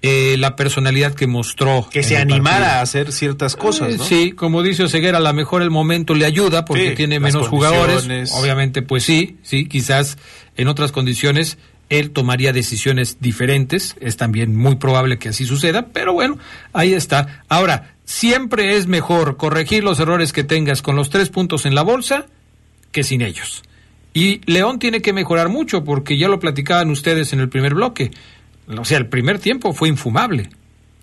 [0.03, 1.89] eh, la personalidad que mostró.
[1.91, 4.05] Que se animara a hacer ciertas cosas, ¿no?
[4.05, 7.47] Sí, como dice Oseguera, a lo mejor el momento le ayuda porque sí, tiene menos
[7.49, 8.33] jugadores.
[8.33, 10.19] Obviamente, pues sí, sí, quizás
[10.57, 11.57] en otras condiciones
[11.89, 13.97] él tomaría decisiones diferentes.
[14.01, 16.39] Es también muy probable que así suceda, pero bueno,
[16.73, 17.45] ahí está.
[17.49, 21.83] Ahora, siempre es mejor corregir los errores que tengas con los tres puntos en la
[21.83, 22.27] bolsa
[22.91, 23.63] que sin ellos.
[24.15, 28.11] Y León tiene que mejorar mucho porque ya lo platicaban ustedes en el primer bloque.
[28.69, 30.51] O sea, el primer tiempo fue infumable.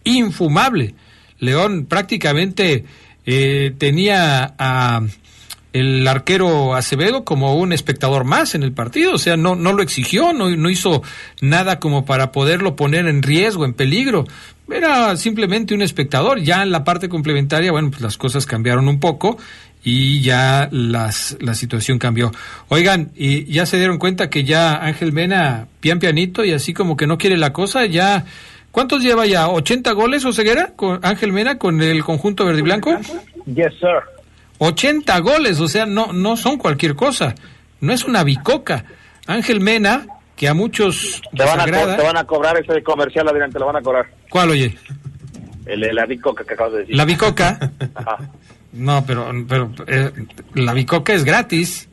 [0.04, 0.95] Infumable.
[1.39, 2.86] León prácticamente
[3.26, 5.02] eh, tenía a
[5.72, 9.84] el arquero Acevedo como un espectador más en el partido, o sea, no, no lo
[9.84, 11.04] exigió, no, no hizo
[11.41, 14.26] nada como para poderlo poner en riesgo, en peligro,
[14.72, 19.00] era simplemente un espectador, ya en la parte complementaria, bueno, pues las cosas cambiaron un
[19.00, 19.38] poco
[19.84, 22.32] y ya las, la situación cambió.
[22.68, 26.98] Oigan, y ya se dieron cuenta que ya Ángel Mena, pian pianito y así como
[26.98, 28.26] que no quiere la cosa, ya...
[28.72, 29.48] ¿Cuántos lleva ya?
[29.48, 32.96] ¿80 goles o ceguera con Ángel Mena con el conjunto verde y blanco?
[33.48, 34.04] Yes, sir.
[34.60, 37.34] 80 goles, o sea, no, no son cualquier cosa.
[37.82, 38.86] No es una bicoca.
[39.26, 43.52] Ángel Mena, que a muchos te van, a, te van a cobrar ese comercial, Adrián,
[43.52, 44.06] te lo van a cobrar.
[44.30, 44.78] ¿Cuál, oye?
[45.65, 46.96] El, la bicoca que acabas de decir.
[46.96, 47.72] ¿La bicoca?
[47.96, 48.18] Ajá.
[48.71, 50.12] No, pero, pero eh,
[50.53, 51.89] la bicoca es gratis.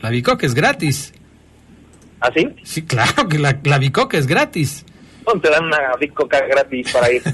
[0.00, 1.12] La bicoca es gratis.
[2.20, 2.48] ¿Ah, sí?
[2.62, 4.84] Sí, claro que la, la bicoca es gratis.
[5.24, 7.22] ¿Dónde te dan una bicoca gratis para ir?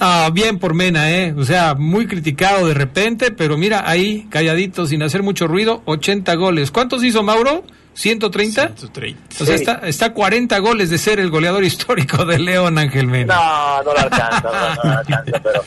[0.00, 1.34] Ah, bien por Mena, ¿eh?
[1.36, 6.36] O sea, muy criticado de repente, pero mira, ahí, calladito, sin hacer mucho ruido, 80
[6.36, 6.70] goles.
[6.70, 7.64] ¿Cuántos hizo Mauro?
[7.98, 8.52] ¿130?
[8.52, 9.20] 130.
[9.40, 13.08] O sea, está, está a 40 goles de ser el goleador histórico de León Ángel
[13.08, 13.34] Mena.
[13.34, 14.50] No, no lo alcanza, no,
[14.84, 15.64] no lo alcanza, pero...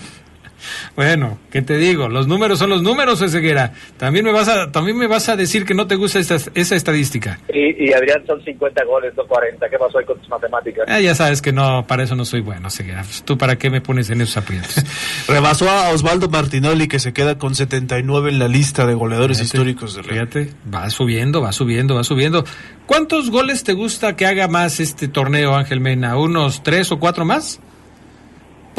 [0.95, 2.10] Bueno, ¿qué te digo?
[2.10, 3.73] Los números son los números, Ceguera.
[3.97, 6.75] También me vas a, también me vas a decir que no te gusta esta, esa
[6.75, 7.39] estadística.
[7.54, 9.69] Y, y, Adrián son 50 goles, no 40.
[9.69, 10.86] ¿Qué pasó ahí con tus matemáticas?
[10.88, 13.06] Ah, ya sabes que no, para eso no soy bueno, Ceguera.
[13.23, 14.84] ¿Tú para qué me pones en esos aprietos?
[15.27, 19.58] Rebasó a Osvaldo Martinoli, que se queda con 79 en la lista de goleadores fíjate,
[19.58, 20.27] históricos de León.
[20.30, 22.43] Fíjate, va subiendo, va subiendo, va subiendo.
[22.86, 26.17] ¿Cuántos goles te gusta que haga más este torneo, Ángel Mena?
[26.17, 27.62] ¿Unos tres o cuatro más?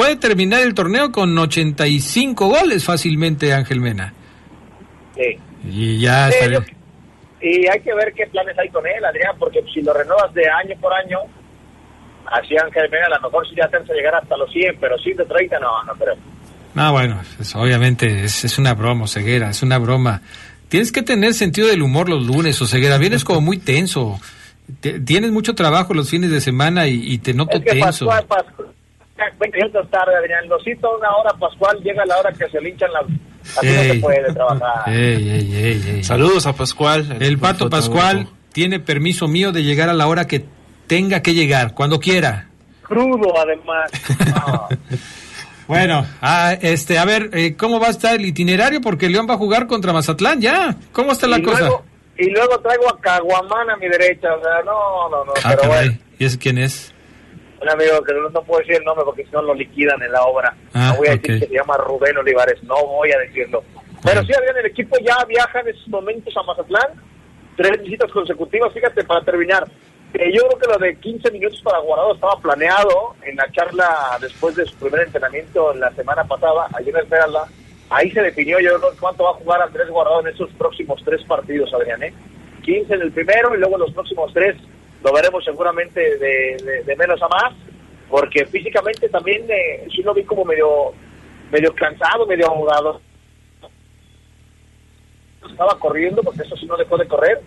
[0.03, 4.13] Puede terminar el torneo con 85 goles fácilmente Ángel Mena.
[5.15, 5.39] Sí.
[5.63, 6.59] Y ya sí, yo,
[7.39, 10.43] y hay que ver qué planes hay con él, Adrián, porque si lo renuevas de
[10.49, 11.19] año por año,
[12.25, 15.59] así Ángel Mena a lo mejor sí ya te llegar hasta los 100, pero 130
[15.59, 16.15] no, no creo.
[16.73, 20.21] No, bueno, es, obviamente es, es, una broma, Ceguera, es una broma.
[20.67, 24.19] Tienes que tener sentido del humor los lunes, o Ceguera, vienes como muy tenso.
[24.81, 28.07] Te, tienes mucho trabajo los fines de semana y, y te noto es que tenso.
[28.07, 28.67] Pascual, Pascual,
[29.39, 30.47] 20 minutos tarde, Adrián.
[30.47, 31.79] Lo cito una hora, Pascual.
[31.83, 33.03] Llega la hora que se linchan las.
[33.57, 34.93] Así ey, no se puede trabajar.
[34.93, 37.11] Ey, ey, Saludos a Pascual.
[37.19, 40.45] El, el pato Pascual tiene permiso mío de llegar a la hora que
[40.87, 42.47] tenga que llegar, cuando quiera.
[42.83, 43.91] Crudo, además.
[44.35, 44.67] No.
[45.67, 48.81] Bueno, ah, este, a ver, eh, ¿cómo va a estar el itinerario?
[48.81, 50.75] Porque León va a jugar contra Mazatlán, ya.
[50.91, 51.61] ¿Cómo está la y cosa?
[51.61, 51.83] Luego,
[52.17, 55.31] y luego traigo a Caguamán a mi derecha, o sea, no, no, no.
[55.37, 55.87] Ah, pero caray.
[55.87, 56.92] bueno, ¿Y ese quién es?
[57.63, 60.11] Un amigo que no, no puedo decir el nombre porque si no lo liquidan en
[60.11, 60.55] la obra.
[60.73, 63.63] Ah, no voy a decir que se llama Rubén Olivares, no voy a decirlo.
[64.03, 67.01] Pero sí, Adrián, el equipo ya viaja en estos momentos a Mazatlán,
[67.55, 69.65] tres visitas consecutivas, fíjate, para terminar.
[70.13, 74.17] Eh, yo creo que lo de 15 minutos para Guardado estaba planeado en la charla
[74.21, 77.47] después de su primer entrenamiento la semana pasada, ayer en el Peralta.
[77.89, 81.23] Ahí se definió yo creo cuánto va a jugar Andrés Guardado en esos próximos tres
[81.23, 82.03] partidos, Adrián.
[82.03, 82.13] ¿eh?
[82.63, 84.55] 15 en el primero y luego los próximos tres
[85.03, 87.53] lo veremos seguramente de, de, menos a más,
[88.09, 90.93] porque físicamente también eh, sí lo vi como medio,
[91.51, 93.01] medio cansado, medio ahogado.
[95.49, 97.41] Estaba corriendo, porque eso sí no dejó de correr.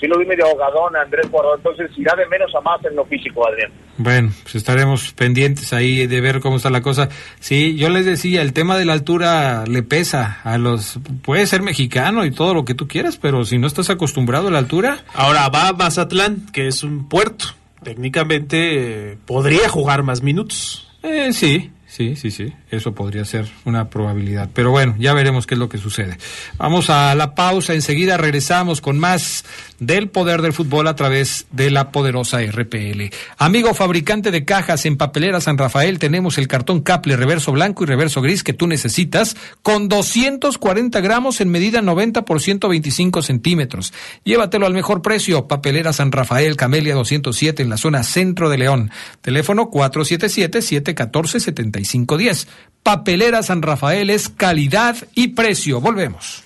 [0.00, 3.04] Sí lo vi medio ahogadón Andrés Guardado, entonces irá de menos a más en lo
[3.04, 3.72] físico, Adrián.
[3.98, 7.08] Bueno, pues estaremos pendientes ahí de ver cómo está la cosa.
[7.40, 10.98] Sí, yo les decía, el tema de la altura le pesa a los...
[11.22, 14.50] Puede ser mexicano y todo lo que tú quieras, pero si no estás acostumbrado a
[14.50, 14.98] la altura...
[15.14, 17.46] Ahora va a Mazatlán, que es un puerto.
[17.82, 20.88] Técnicamente eh, podría jugar más minutos.
[21.02, 24.50] Eh, sí, Sí, sí, sí, eso podría ser una probabilidad.
[24.52, 26.18] Pero bueno, ya veremos qué es lo que sucede.
[26.58, 29.46] Vamos a la pausa, enseguida regresamos con más
[29.78, 33.04] del poder del fútbol a través de la poderosa RPL.
[33.38, 37.86] Amigo fabricante de cajas en papelera San Rafael, tenemos el cartón Caple reverso blanco y
[37.86, 43.94] reverso gris que tú necesitas con 240 gramos en medida 90 por 125 centímetros.
[44.22, 45.48] Llévatelo al mejor precio.
[45.48, 48.90] Papelera San Rafael, Camelia 207 en la zona centro de León.
[49.22, 52.48] Teléfono 477 714 75 510.
[52.82, 55.80] Papelera San Rafael es calidad y precio.
[55.80, 56.42] Volvemos.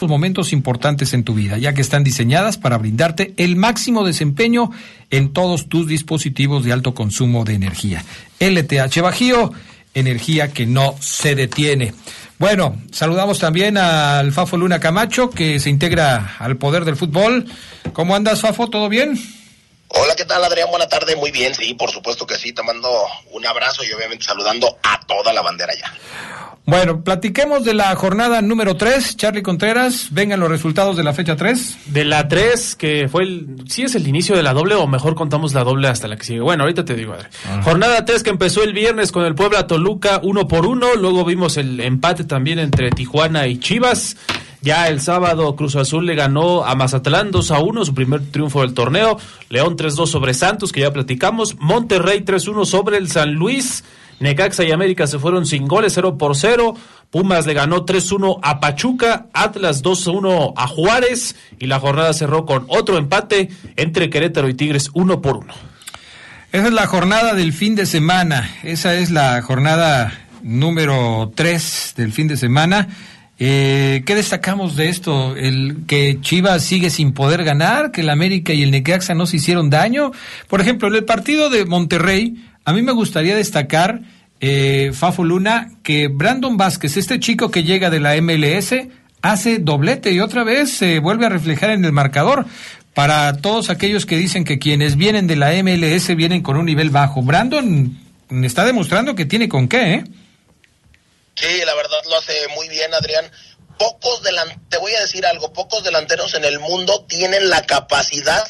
[0.00, 4.70] Los momentos importantes en tu vida, ya que están diseñadas para brindarte el máximo desempeño
[5.10, 8.04] en todos tus dispositivos de alto consumo de energía.
[8.40, 9.52] LTH Bajío,
[9.94, 11.94] energía que no se detiene.
[12.38, 17.46] Bueno, saludamos también al Fafo Luna Camacho, que se integra al poder del fútbol.
[17.92, 18.68] ¿Cómo andas, Fafo?
[18.68, 19.16] ¿Todo bien?
[19.88, 20.68] Hola, ¿qué tal Adrián?
[20.70, 22.90] Buena tarde, muy bien, sí, por supuesto que sí, te mando
[23.30, 25.92] un abrazo y obviamente saludando a toda la bandera ya.
[26.66, 31.36] Bueno, platiquemos de la jornada número 3, Charlie Contreras, vengan los resultados de la fecha
[31.36, 31.92] 3.
[31.92, 35.14] De la 3, que fue el, sí es el inicio de la doble o mejor
[35.14, 36.40] contamos la doble hasta la que sigue.
[36.40, 37.30] Bueno, ahorita te digo, Adrián.
[37.46, 37.60] Ah.
[37.62, 41.58] Jornada 3 que empezó el viernes con el Puebla Toluca uno por uno, luego vimos
[41.58, 44.16] el empate también entre Tijuana y Chivas.
[44.64, 48.62] Ya el sábado Cruz Azul le ganó a Mazatlán 2 a 1, su primer triunfo
[48.62, 49.18] del torneo.
[49.50, 51.56] León 3-2 sobre Santos, que ya platicamos.
[51.60, 53.84] Monterrey 3-1 sobre el San Luis.
[54.20, 56.76] Necaxa y América se fueron sin goles 0 por 0.
[57.10, 62.64] Pumas le ganó 3-1 a Pachuca, Atlas 2-1 a Juárez y la jornada cerró con
[62.68, 65.52] otro empate entre Querétaro y Tigres 1 por 1.
[66.52, 68.50] Esa es la jornada del fin de semana.
[68.62, 70.10] Esa es la jornada
[70.42, 72.88] número 3 del fin de semana.
[73.38, 75.36] Eh, ¿Qué destacamos de esto?
[75.36, 79.36] El que Chivas sigue sin poder ganar, que el América y el Necaxa no se
[79.36, 80.12] hicieron daño.
[80.48, 84.02] Por ejemplo, en el partido de Monterrey, a mí me gustaría destacar,
[84.40, 88.74] eh, Fafo Luna, que Brandon Vázquez, este chico que llega de la MLS,
[89.22, 92.46] hace doblete y otra vez se vuelve a reflejar en el marcador.
[92.94, 96.90] Para todos aquellos que dicen que quienes vienen de la MLS vienen con un nivel
[96.90, 97.98] bajo, Brandon
[98.42, 100.04] está demostrando que tiene con qué, ¿eh?
[101.36, 103.30] Sí, la verdad lo hace muy bien, Adrián.
[103.78, 108.46] Pocos delanteros, te voy a decir algo, pocos delanteros en el mundo tienen la capacidad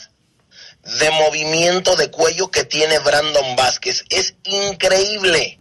[1.01, 4.05] de movimiento de cuello que tiene Brandon Vázquez.
[4.11, 5.59] Es increíble,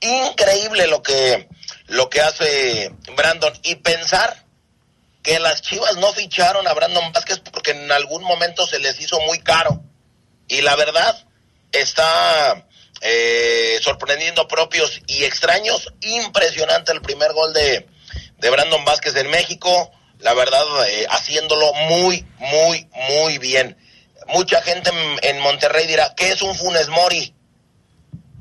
[0.00, 1.48] increíble lo que,
[1.86, 3.52] lo que hace Brandon.
[3.62, 4.44] Y pensar
[5.22, 9.20] que las Chivas no ficharon a Brandon Vázquez porque en algún momento se les hizo
[9.20, 9.82] muy caro.
[10.48, 11.16] Y la verdad
[11.72, 12.66] está
[13.00, 15.92] eh, sorprendiendo propios y extraños.
[16.00, 17.86] Impresionante el primer gol de,
[18.38, 19.90] de Brandon Vázquez en México.
[20.20, 23.76] La verdad, eh, haciéndolo muy, muy, muy bien.
[24.34, 24.90] Mucha gente
[25.22, 27.34] en, Monterrey dirá, ¿qué es un Funes Mori?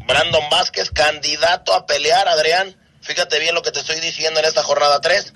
[0.06, 2.76] Brandon Vázquez, candidato a pelear, Adrián.
[3.02, 5.34] Fíjate bien lo que te estoy diciendo en esta jornada 3.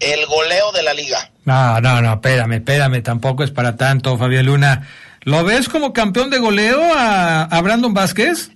[0.00, 1.30] El goleo de la liga.
[1.44, 4.88] No, no, no, espérame, espérame, tampoco es para tanto, Fabián Luna.
[5.24, 8.50] ¿Lo ves como campeón de goleo a, Brandon Vázquez?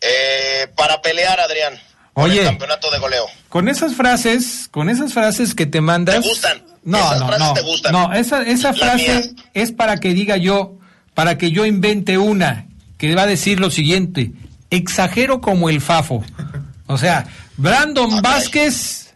[0.00, 1.74] Eh, para pelear, Adrián.
[2.14, 3.26] Oye, el campeonato de goleo.
[3.50, 6.14] Con esas frases, con esas frases que te mandas.
[6.14, 6.62] ¿Te gustan?
[6.82, 7.54] No, no, no.
[7.92, 10.78] No, esa, esa frase es para que diga yo,
[11.14, 14.32] para que yo invente una que va a decir lo siguiente:
[14.70, 16.24] exagero como el Fafo.
[16.86, 17.26] O sea,
[17.58, 19.14] Brandon Vázquez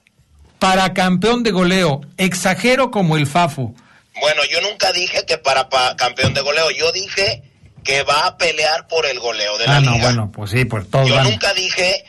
[0.58, 3.74] para campeón de goleo, exagero como el Fafo.
[4.20, 7.42] Bueno, yo nunca dije que para, campeón de goleo, yo dije
[7.84, 10.88] que va a pelear por el goleo de la ah, no, bueno, pues sí, pues
[10.90, 12.04] todos Yo nunca dije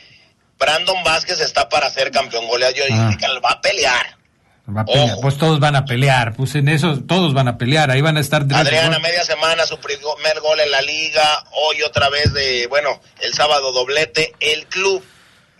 [0.58, 3.16] Brandon Vázquez está para ser campeón goleador, yo dije ah.
[3.18, 4.16] que va a pelear.
[4.68, 5.16] Va a pelear.
[5.20, 8.20] Pues todos van a pelear, pues en eso todos van a pelear, ahí van a
[8.20, 8.42] estar.
[8.42, 13.34] Adriana, media semana su primer gol en la liga, hoy otra vez de, bueno, el
[13.34, 14.34] sábado doblete.
[14.38, 15.04] El club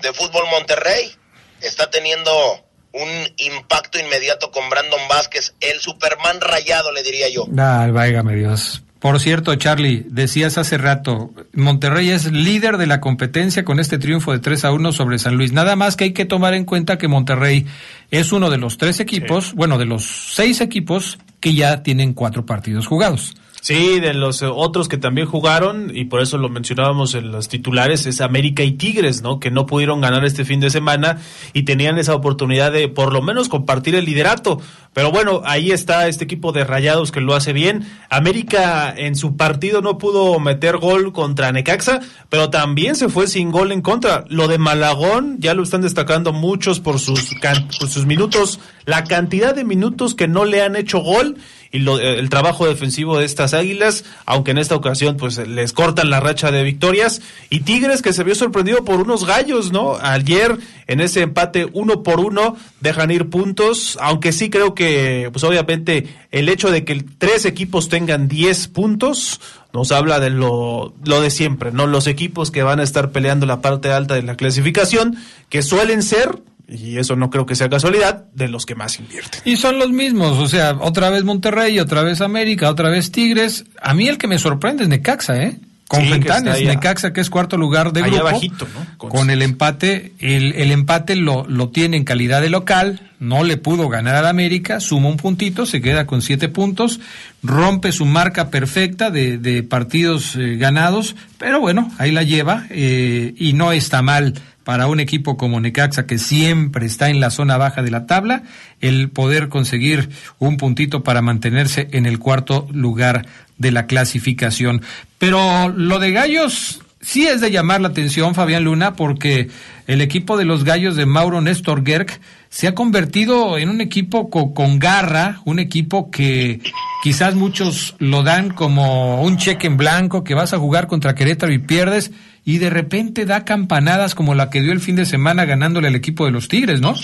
[0.00, 1.12] de fútbol Monterrey
[1.60, 7.46] está teniendo un impacto inmediato con Brandon Vázquez, el Superman rayado, le diría yo.
[7.56, 8.82] Ay, váigame Dios.
[9.02, 14.30] Por cierto, Charlie, decías hace rato, Monterrey es líder de la competencia con este triunfo
[14.30, 15.52] de 3 a 1 sobre San Luis.
[15.52, 17.66] Nada más que hay que tomar en cuenta que Monterrey
[18.12, 22.46] es uno de los tres equipos, bueno, de los seis equipos que ya tienen cuatro
[22.46, 23.34] partidos jugados.
[23.62, 27.48] Sí, de los eh, otros que también jugaron, y por eso lo mencionábamos en los
[27.48, 29.38] titulares, es América y Tigres, ¿no?
[29.38, 31.18] Que no pudieron ganar este fin de semana
[31.52, 34.60] y tenían esa oportunidad de por lo menos compartir el liderato.
[34.92, 37.86] Pero bueno, ahí está este equipo de Rayados que lo hace bien.
[38.10, 43.52] América en su partido no pudo meter gol contra Necaxa, pero también se fue sin
[43.52, 44.24] gol en contra.
[44.28, 47.32] Lo de Malagón ya lo están destacando muchos por sus,
[47.78, 51.36] por sus minutos, la cantidad de minutos que no le han hecho gol
[51.72, 55.72] y lo, eh, el trabajo defensivo de estas águilas, aunque en esta ocasión pues les
[55.72, 57.22] cortan la racha de victorias.
[57.50, 59.96] Y Tigres que se vio sorprendido por unos gallos, ¿no?
[60.00, 65.42] Ayer en ese empate uno por uno dejan ir puntos, aunque sí creo que pues
[65.44, 69.40] obviamente el hecho de que tres equipos tengan 10 puntos
[69.72, 71.86] nos habla de lo, lo de siempre, ¿no?
[71.86, 75.16] Los equipos que van a estar peleando la parte alta de la clasificación,
[75.48, 76.42] que suelen ser
[76.72, 79.40] y eso no creo que sea casualidad, de los que más invierten.
[79.44, 83.64] Y son los mismos, o sea, otra vez Monterrey, otra vez América, otra vez Tigres.
[83.80, 85.58] A mí el que me sorprende es Necaxa, ¿eh?
[85.92, 88.24] Con Fentanes, Necaxa que es cuarto lugar de grupo.
[88.24, 88.96] Bajito, ¿no?
[88.96, 93.58] Con, el empate, el, el empate lo, lo, tiene en calidad de local, no le
[93.58, 96.98] pudo ganar al América, suma un puntito, se queda con siete puntos,
[97.42, 103.34] rompe su marca perfecta de, de partidos eh, ganados, pero bueno, ahí la lleva eh,
[103.36, 107.56] y no está mal para un equipo como Necaxa que siempre está en la zona
[107.56, 108.42] baja de la tabla,
[108.80, 113.26] el poder conseguir un puntito para mantenerse en el cuarto lugar
[113.58, 114.82] de la clasificación.
[115.18, 119.50] Pero lo de Gallos sí es de llamar la atención, Fabián Luna, porque
[119.86, 124.30] el equipo de los Gallos de Mauro Néstor Gerg se ha convertido en un equipo
[124.30, 126.60] con garra, un equipo que
[127.02, 131.52] quizás muchos lo dan como un cheque en blanco, que vas a jugar contra Querétaro
[131.52, 132.12] y pierdes
[132.44, 135.94] y de repente da campanadas como la que dio el fin de semana ganándole al
[135.94, 136.94] equipo de los Tigres, ¿no?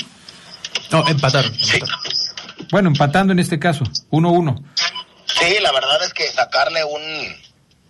[0.90, 1.52] No, empataron.
[2.70, 4.62] Bueno, empatando en este caso, 1-1.
[5.26, 7.02] Sí, la verdad es que sacarle un,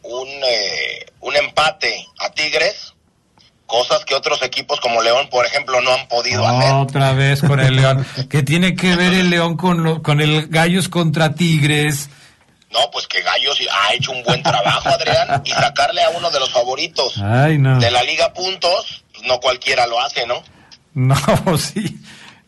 [0.03, 2.95] un, eh, un empate a Tigres,
[3.67, 6.73] cosas que otros equipos como León, por ejemplo, no han podido hacer.
[6.75, 8.07] Otra vez con el León.
[8.29, 12.11] ¿Qué tiene que ver el León con, con el Gallos contra Tigres?
[12.71, 16.39] No, pues que Gallos ha hecho un buen trabajo, Adrián, y sacarle a uno de
[16.39, 20.43] los favoritos de la liga puntos, pues no cualquiera lo hace, ¿no?
[20.95, 21.17] No,
[21.59, 21.99] sí.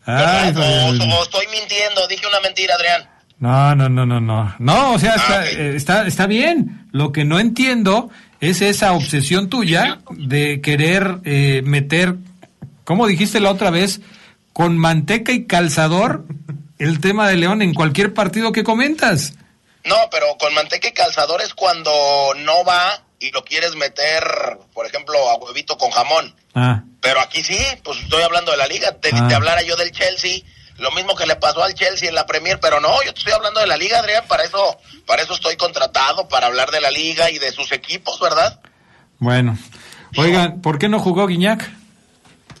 [0.05, 3.09] Ay, o, estoy mintiendo, dije una mentira, Adrián.
[3.39, 4.55] No, no, no, no, no.
[4.59, 6.87] No, o sea, ah, eh, está, está, bien.
[6.91, 12.17] Lo que no entiendo es esa obsesión tuya de querer eh, meter,
[12.83, 14.01] como dijiste la otra vez,
[14.53, 16.25] con manteca y calzador
[16.77, 19.33] el tema de León en cualquier partido que comentas.
[19.85, 21.91] No, pero con manteca y calzador es cuando
[22.37, 24.23] no va y lo quieres meter,
[24.73, 26.35] por ejemplo, a huevito con jamón.
[26.53, 26.83] Ah.
[27.01, 28.91] Pero aquí sí, pues estoy hablando de la liga.
[28.99, 29.27] Te, ah.
[29.27, 30.41] te hablara yo del Chelsea,
[30.77, 33.33] lo mismo que le pasó al Chelsea en la Premier, pero no, yo te estoy
[33.33, 36.91] hablando de la liga, Adrián, para eso, para eso estoy contratado, para hablar de la
[36.91, 38.59] liga y de sus equipos, ¿verdad?
[39.19, 39.57] Bueno.
[40.17, 41.71] Oigan, ¿por qué no jugó Guiñac?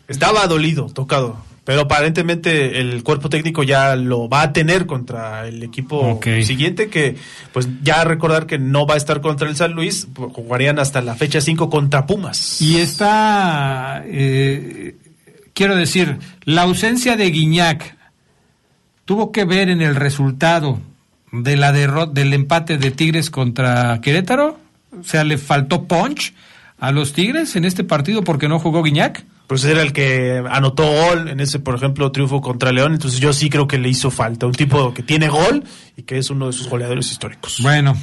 [0.07, 1.43] Estaba dolido, tocado.
[1.71, 7.15] Pero aparentemente el cuerpo técnico ya lo va a tener contra el equipo siguiente, que
[7.53, 11.01] pues ya recordar que no va a estar contra el San Luis, pues, jugarían hasta
[11.01, 12.61] la fecha 5 contra Pumas.
[12.61, 14.97] Y está, eh,
[15.53, 17.95] quiero decir, la ausencia de Guiñac
[19.05, 20.77] tuvo que ver en el resultado
[21.31, 24.59] de la derrota, del empate de Tigres contra Querétaro.
[24.99, 26.33] O sea, le faltó punch
[26.81, 30.85] a los Tigres en este partido porque no jugó Guiñac pues era el que anotó
[30.85, 32.93] gol en ese, por ejemplo, triunfo contra León.
[32.93, 34.45] Entonces yo sí creo que le hizo falta.
[34.45, 35.65] Un tipo que tiene gol
[35.97, 37.59] y que es uno de sus goleadores históricos.
[37.61, 37.97] Bueno,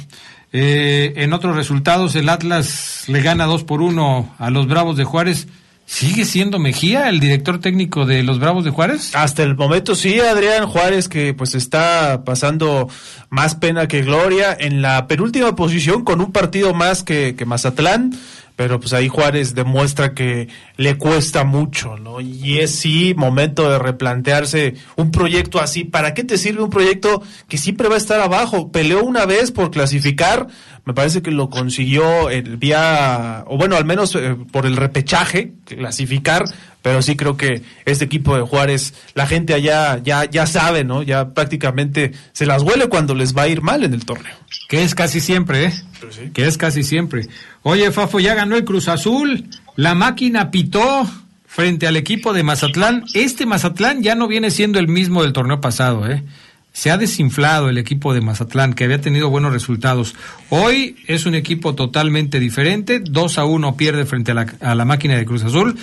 [0.53, 5.05] eh, en otros resultados, el Atlas le gana 2 por 1 a los Bravos de
[5.05, 5.47] Juárez.
[5.87, 9.15] ¿Sigue siendo Mejía el director técnico de los Bravos de Juárez?
[9.15, 12.87] Hasta el momento sí, Adrián Juárez, que pues está pasando
[13.31, 18.11] más pena que gloria en la penúltima posición con un partido más que, que Mazatlán
[18.59, 22.19] pero pues ahí Juárez demuestra que le cuesta mucho, ¿no?
[22.19, 25.85] Y es sí momento de replantearse un proyecto así.
[25.85, 28.69] ¿Para qué te sirve un proyecto que siempre va a estar abajo?
[28.69, 30.47] Peleó una vez por clasificar,
[30.83, 35.53] me parece que lo consiguió el vía, o bueno, al menos eh, por el repechaje,
[35.63, 36.43] clasificar,
[36.81, 41.03] pero sí creo que este equipo de Juárez, la gente allá ya, ya sabe, ¿no?
[41.03, 44.35] Ya prácticamente se las huele cuando les va a ir mal en el torneo.
[44.69, 45.73] Que es casi siempre, ¿eh?
[45.99, 47.27] Pues que es casi siempre.
[47.63, 51.09] Oye, Fafo, ya ganó el Cruz Azul, la máquina pitó
[51.45, 53.03] frente al equipo de Mazatlán.
[53.13, 56.23] Este Mazatlán ya no viene siendo el mismo del torneo pasado, ¿eh?
[56.71, 60.15] Se ha desinflado el equipo de Mazatlán, que había tenido buenos resultados.
[60.49, 62.99] Hoy es un equipo totalmente diferente.
[62.99, 65.77] 2 a 1 pierde frente a la, a la máquina de Cruz Azul.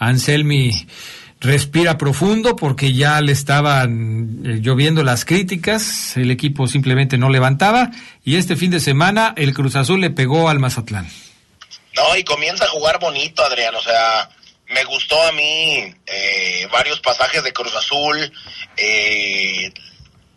[0.00, 0.88] Anselmi
[1.40, 7.90] respira profundo porque ya le estaban eh, lloviendo las críticas, el equipo simplemente no levantaba
[8.24, 11.08] y este fin de semana el Cruz Azul le pegó al Mazatlán.
[11.94, 14.28] No, y comienza a jugar bonito, Adrián, o sea,
[14.70, 18.32] me gustó a mí eh, varios pasajes de Cruz Azul,
[18.76, 19.72] eh,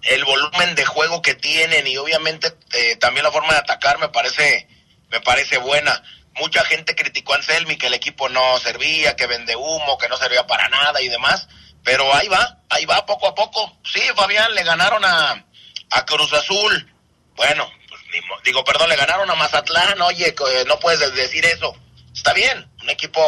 [0.01, 4.09] el volumen de juego que tienen y obviamente eh, también la forma de atacar me
[4.09, 4.68] parece,
[5.11, 6.03] me parece buena.
[6.36, 10.17] Mucha gente criticó a Anselmi que el equipo no servía, que vende humo, que no
[10.17, 11.47] servía para nada y demás,
[11.84, 13.77] pero ahí va, ahí va poco a poco.
[13.84, 15.45] Sí, Fabián, le ganaron a,
[15.91, 16.91] a Cruz Azul.
[17.36, 18.01] Bueno, pues,
[18.43, 20.36] digo, perdón, le ganaron a Mazatlán, oye,
[20.67, 21.75] no puedes decir eso.
[22.13, 23.21] Está bien, un equipo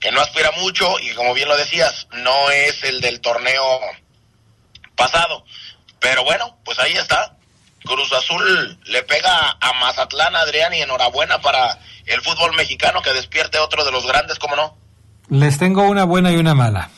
[0.00, 3.80] que no aspira mucho y como bien lo decías, no es el del torneo
[4.96, 5.44] pasado.
[6.00, 7.34] Pero bueno, pues ahí está.
[7.84, 11.78] Cruz Azul le pega a Mazatlán, Adrián, y enhorabuena para
[12.10, 14.76] el fútbol mexicano que despierte otro de los grandes, ¿cómo no?
[15.30, 16.90] Les tengo una buena y una mala.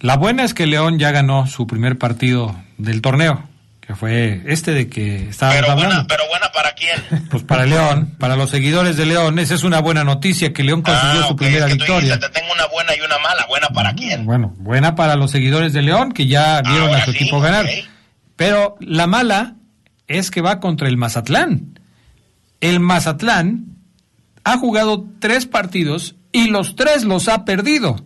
[0.00, 3.48] La buena es que León ya ganó su primer partido del torneo
[3.88, 7.26] que fue este de que estaba pero Buena, pero buena para quién?
[7.30, 9.38] Pues para León, para los seguidores de León.
[9.38, 12.20] Esa es una buena noticia que León consiguió ah, su primera victoria.
[12.20, 13.46] te tengo una buena y una mala.
[13.48, 14.26] ¿Buena para quién?
[14.26, 17.64] Bueno, buena para los seguidores de León que ya vieron a su equipo ganar.
[18.36, 19.54] Pero la mala
[20.06, 21.77] es que va contra el Mazatlán.
[22.60, 23.76] El Mazatlán
[24.44, 28.04] ha jugado tres partidos y los tres los ha perdido.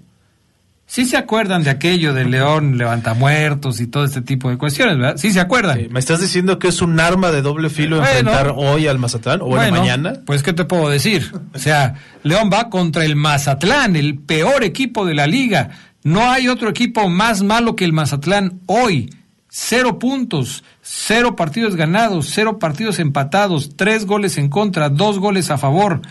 [0.86, 4.98] Sí se acuerdan de aquello de León levanta muertos y todo este tipo de cuestiones,
[4.98, 5.16] ¿verdad?
[5.16, 5.88] Sí se acuerdan.
[5.90, 9.56] ¿Me estás diciendo que es un arma de doble filo enfrentar hoy al Mazatlán o
[9.56, 10.20] mañana?
[10.26, 11.32] Pues qué te puedo decir.
[11.54, 11.94] O sea,
[12.24, 15.70] León va contra el Mazatlán, el peor equipo de la liga.
[16.02, 19.14] No hay otro equipo más malo que el Mazatlán hoy.
[19.48, 25.56] Cero puntos, cero partidos ganados, cero partidos empatados, tres goles en contra, dos goles a
[25.56, 26.02] favor.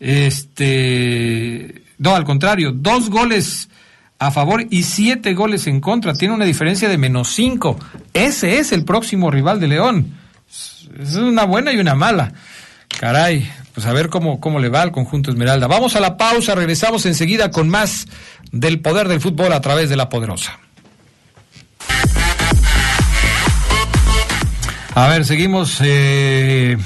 [0.00, 3.68] Este, no, al contrario, dos goles
[4.18, 6.14] a favor y siete goles en contra.
[6.14, 7.78] Tiene una diferencia de menos cinco.
[8.12, 10.14] Ese es el próximo rival de León.
[11.00, 12.32] Es una buena y una mala.
[12.98, 15.66] Caray, pues a ver cómo, cómo le va al conjunto Esmeralda.
[15.66, 18.08] Vamos a la pausa, regresamos enseguida con más
[18.50, 20.58] del poder del fútbol a través de la poderosa.
[24.96, 26.78] A ver, seguimos eh,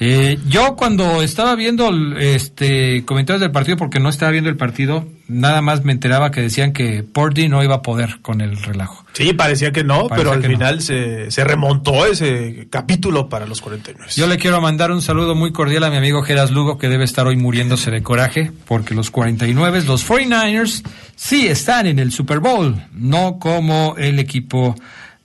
[0.00, 5.08] Eh, yo cuando estaba viendo este comentarios del partido, porque no estaba viendo el partido,
[5.26, 9.04] nada más me enteraba que decían que Porty no iba a poder con el relajo.
[9.12, 14.12] Sí, parecía que no, pero al final se, se, remontó ese capítulo para los 49.
[14.14, 17.02] Yo le quiero mandar un saludo muy cordial a mi amigo Geras Lugo, que debe
[17.02, 20.84] estar hoy muriéndose de coraje, porque los 49, los 49ers,
[21.16, 24.76] sí están en el Super Bowl, no como el equipo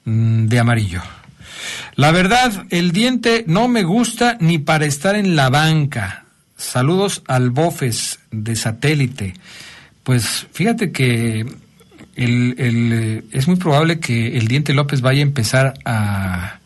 [0.06, 1.02] mm, de amarillo.
[1.95, 6.26] La verdad, el diente no me gusta ni para estar en la banca.
[6.57, 9.34] Saludos al Bofes de satélite.
[10.03, 11.45] Pues fíjate que
[12.16, 16.59] el, el, es muy probable que el diente López vaya a empezar a,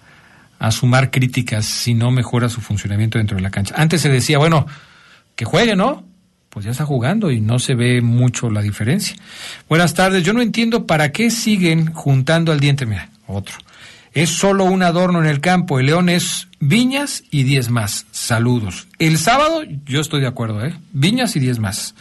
[0.59, 3.75] a sumar críticas si no mejora su funcionamiento dentro de la cancha.
[3.77, 4.65] Antes se decía, bueno,
[5.35, 6.05] que juegue, ¿no?
[6.49, 9.15] Pues ya está jugando y no se ve mucho la diferencia.
[9.69, 12.85] Buenas tardes, yo no entiendo para qué siguen juntando al diente.
[12.85, 13.55] Mira, otro
[14.17, 15.79] es solo un adorno en el campo.
[15.79, 18.07] El León es Viñas y diez más.
[18.09, 18.87] Saludos.
[18.97, 20.73] El sábado, yo estoy de acuerdo, ¿eh?
[20.91, 21.93] Viñas y diez más.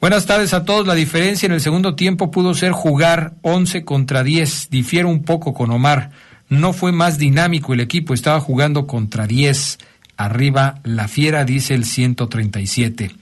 [0.00, 0.84] Buenas tardes a todos.
[0.84, 4.68] La diferencia en el segundo tiempo pudo ser jugar 11 contra 10.
[4.68, 6.10] Difiero un poco con Omar.
[6.48, 9.78] No fue más dinámico el equipo, estaba jugando contra 10.
[10.16, 13.12] Arriba la fiera, dice el 137.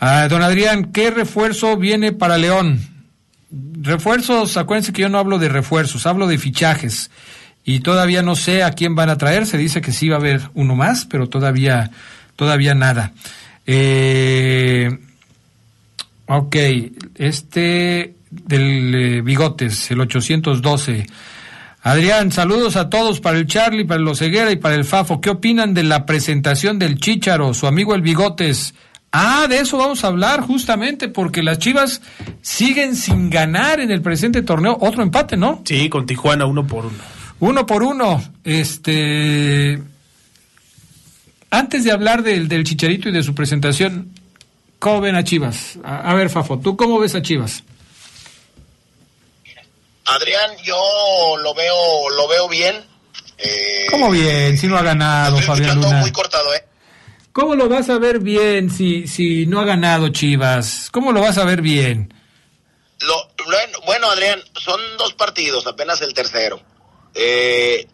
[0.00, 2.80] Ah, don Adrián, ¿qué refuerzo viene para León?
[3.50, 7.10] Refuerzos, acuérdense que yo no hablo de refuerzos, hablo de fichajes
[7.64, 9.46] y todavía no sé a quién van a traer.
[9.46, 11.90] Se dice que sí va a haber uno más, pero todavía,
[12.36, 13.12] todavía nada.
[13.66, 14.98] Eh,
[16.26, 16.56] ok,
[17.16, 21.06] este del eh, Bigotes, el 812.
[21.82, 25.20] Adrián, saludos a todos para el Charlie, para el Oseguera y para el Fafo.
[25.20, 28.74] ¿Qué opinan de la presentación del Chicharo, su amigo el Bigotes?
[29.12, 32.00] Ah, de eso vamos a hablar justamente porque las Chivas
[32.42, 34.76] siguen sin ganar en el presente torneo.
[34.80, 35.62] Otro empate, ¿no?
[35.64, 37.19] Sí, con Tijuana uno por uno.
[37.40, 38.22] Uno por uno.
[38.44, 39.82] Este.
[41.50, 44.12] Antes de hablar del, del Chicharito y de su presentación,
[44.80, 45.78] ¿Cómo ven a Chivas?
[45.84, 47.62] A, a ver, Fafo, ¿tú cómo ves a Chivas?
[50.06, 52.82] Adrián, yo lo veo, lo veo bien.
[53.36, 54.56] Eh, ¿Cómo bien?
[54.56, 56.00] Si no ha ganado, estoy Fabián Luna.
[56.00, 56.64] muy cortado, ¿eh?
[57.32, 60.88] ¿Cómo lo vas a ver bien si, si no ha ganado Chivas?
[60.90, 62.12] ¿Cómo lo vas a ver bien?
[63.00, 63.14] Lo,
[63.84, 66.60] bueno, Adrián, son dos partidos, apenas el tercero.
[67.14, 67.86] Eh,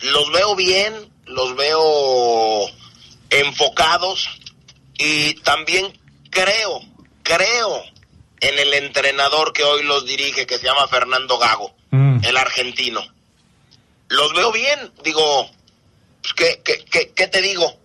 [0.00, 0.94] los veo bien,
[1.26, 2.66] los veo
[3.30, 4.28] enfocados
[4.98, 5.92] y también
[6.30, 6.80] creo,
[7.22, 7.82] creo
[8.40, 12.20] en el entrenador que hoy los dirige, que se llama Fernando Gago, Mm.
[12.24, 13.00] el argentino.
[14.08, 15.50] Los veo bien, digo,
[16.22, 17.78] pues, ¿qué, qué, qué, qué te digo?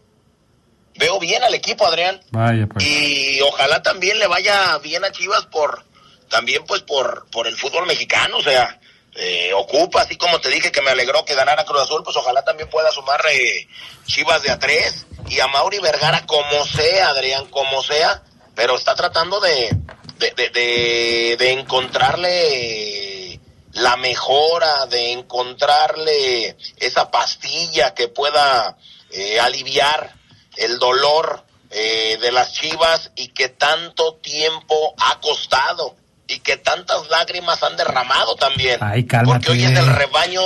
[0.95, 2.85] Veo bien al equipo, Adrián Vaya, pues.
[2.85, 5.83] y ojalá también le vaya bien a Chivas por
[6.29, 8.79] también pues por por el fútbol mexicano o sea
[9.15, 12.43] eh, ocupa así como te dije que me alegró que ganara Cruz Azul pues ojalá
[12.43, 13.67] también pueda sumar eh,
[14.05, 18.23] Chivas de a tres y a Mauri Vergara como sea Adrián como sea
[18.55, 19.69] pero está tratando de
[20.17, 23.39] de, de, de, encontrarle
[23.73, 28.77] la mejora de encontrarle esa pastilla que pueda
[29.11, 30.15] eh, aliviar
[30.57, 35.95] el dolor eh, de las chivas y que tanto tiempo ha costado
[36.33, 38.77] y que tantas lágrimas han derramado también.
[38.81, 39.45] Ay, cálmate.
[39.45, 40.41] Porque hoy es el rebaño,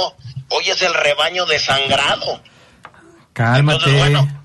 [0.50, 2.42] hoy es el rebaño desangrado.
[3.34, 3.78] Cálmate.
[3.90, 4.44] Entonces, bueno,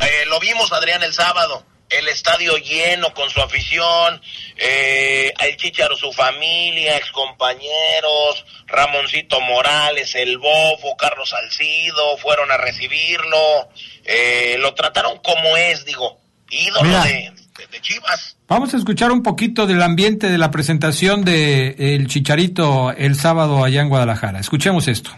[0.00, 1.64] eh, lo vimos, Adrián, el sábado.
[1.90, 4.20] El estadio lleno con su afición,
[4.58, 13.70] eh, el Chicharo, su familia, excompañeros, Ramoncito Morales, el Bofo, Carlos Salcido, fueron a recibirlo,
[14.04, 16.20] eh, lo trataron como es, digo,
[16.50, 17.32] ídolo de-
[17.70, 18.36] de Chivas.
[18.48, 23.62] Vamos a escuchar un poquito del ambiente de la presentación de El Chicharito el sábado
[23.62, 24.40] allá en Guadalajara.
[24.40, 25.10] Escuchemos esto.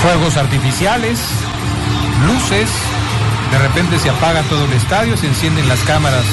[0.00, 1.20] Fuegos artificiales,
[2.26, 2.70] luces,
[3.52, 6.24] de repente se apaga todo el estadio, se encienden las cámaras.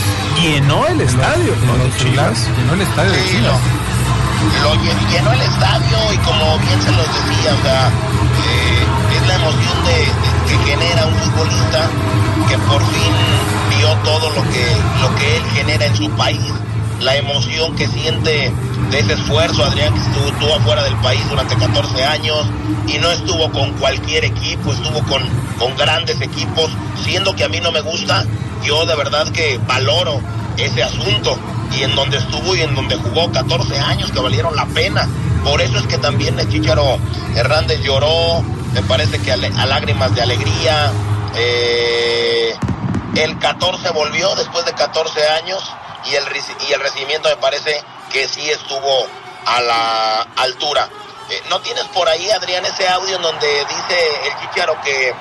[0.42, 1.76] Llenó el estadio, de ¿no?
[1.78, 2.48] los Chivas.
[2.58, 3.60] llenó el estadio de Chivas.
[4.64, 9.28] Lo lle- llenó el estadio y como bien se los decía, o sea, eh, es
[9.28, 11.90] la emoción de, de- que genera un futbolista
[12.48, 13.14] que por fin
[13.78, 14.66] vio todo lo que,
[15.02, 16.40] lo que él genera en su país,
[17.02, 18.52] la emoción que siente
[18.92, 22.46] de ese esfuerzo, Adrián, que estuvo, estuvo afuera del país durante 14 años
[22.88, 25.24] y no estuvo con cualquier equipo, estuvo con,
[25.58, 26.72] con grandes equipos,
[27.04, 28.26] siendo que a mí no me gusta,
[28.64, 30.20] yo de verdad que valoro
[30.58, 31.38] ese asunto
[31.78, 35.08] y en donde estuvo y en donde jugó 14 años que valieron la pena.
[35.44, 36.98] Por eso es que también Chicharo
[37.36, 38.44] Hernández lloró,
[38.74, 40.92] me parece que a, a lágrimas de alegría.
[41.36, 42.56] eh,
[43.16, 45.64] el 14 volvió después de 14 años
[46.06, 46.24] y el,
[46.68, 47.82] y el recibimiento me parece
[48.12, 49.08] que sí estuvo
[49.46, 50.88] a la altura.
[51.30, 55.14] Eh, ¿No tienes por ahí, Adrián, ese audio en donde dice el Chicharo que,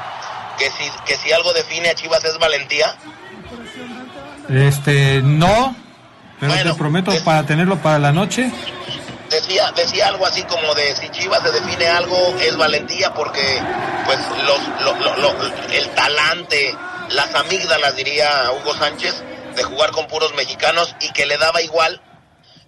[0.58, 2.94] que, si, que si algo define a Chivas es valentía?
[4.48, 5.74] Este, no,
[6.40, 8.50] pero Bueno, te prometo es- para tenerlo para la noche.
[9.28, 13.60] decía decía algo así como de si Chivas se define algo es valentía porque
[14.06, 16.74] pues los lo- lo- lo- el talante
[17.10, 19.22] las amígdalas diría Hugo Sánchez
[19.56, 22.00] de jugar con puros mexicanos y que le daba igual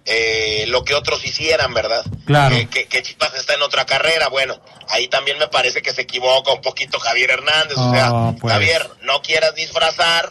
[0.05, 2.55] eh, lo que otros hicieran verdad Claro.
[2.55, 6.01] que, que, que Chivas está en otra carrera bueno ahí también me parece que se
[6.01, 8.51] equivoca un poquito Javier Hernández o sea Oh, pues.
[8.53, 10.27] Javier no quieras disfrazar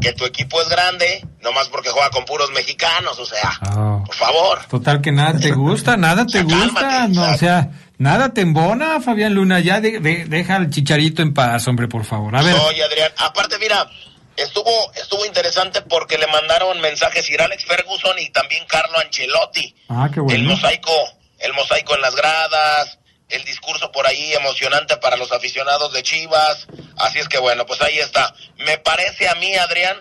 [0.00, 4.02] que tu equipo es grande nomás porque juega con puros mexicanos o sea Oh.
[4.06, 7.68] por favor Total que nada te gusta, nada te gusta, cálmate, no, o sea,
[8.02, 12.04] nada te embona, Fabián Luna, ya de- de- deja al chicharito en paz, hombre, por
[12.04, 12.34] favor.
[12.36, 13.88] A ver, Oye, Adrián, aparte, mira,
[14.36, 19.74] estuvo estuvo interesante porque le mandaron mensajes Sir Alex Ferguson y también Carlo Ancelotti.
[19.88, 20.50] ah, qué El bueno.
[20.50, 20.92] mosaico,
[21.38, 22.98] el mosaico en las gradas,
[23.28, 26.66] el discurso por ahí emocionante para los aficionados de Chivas.
[26.98, 28.34] Así es que bueno, pues ahí está.
[28.58, 29.96] Me parece a mí, Adrián,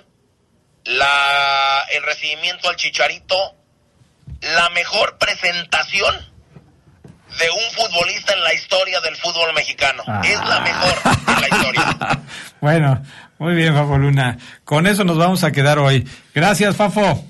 [0.85, 3.55] la el recibimiento al Chicharito,
[4.41, 6.30] la mejor presentación
[7.39, 10.03] de un futbolista en la historia del fútbol mexicano.
[10.23, 10.93] Es la mejor
[11.27, 12.19] en la historia.
[12.61, 13.01] Bueno,
[13.39, 14.37] muy bien, Fafo Luna.
[14.65, 16.07] Con eso nos vamos a quedar hoy.
[16.35, 17.25] Gracias, Fafo.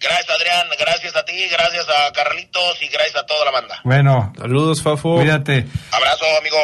[0.00, 0.66] Gracias, Adrián.
[0.78, 3.80] Gracias a ti, gracias a Carlitos y gracias a toda la banda.
[3.84, 5.16] Bueno, Saludos, Fafo.
[5.16, 5.66] cuídate.
[5.90, 6.56] Abrazo, amigo.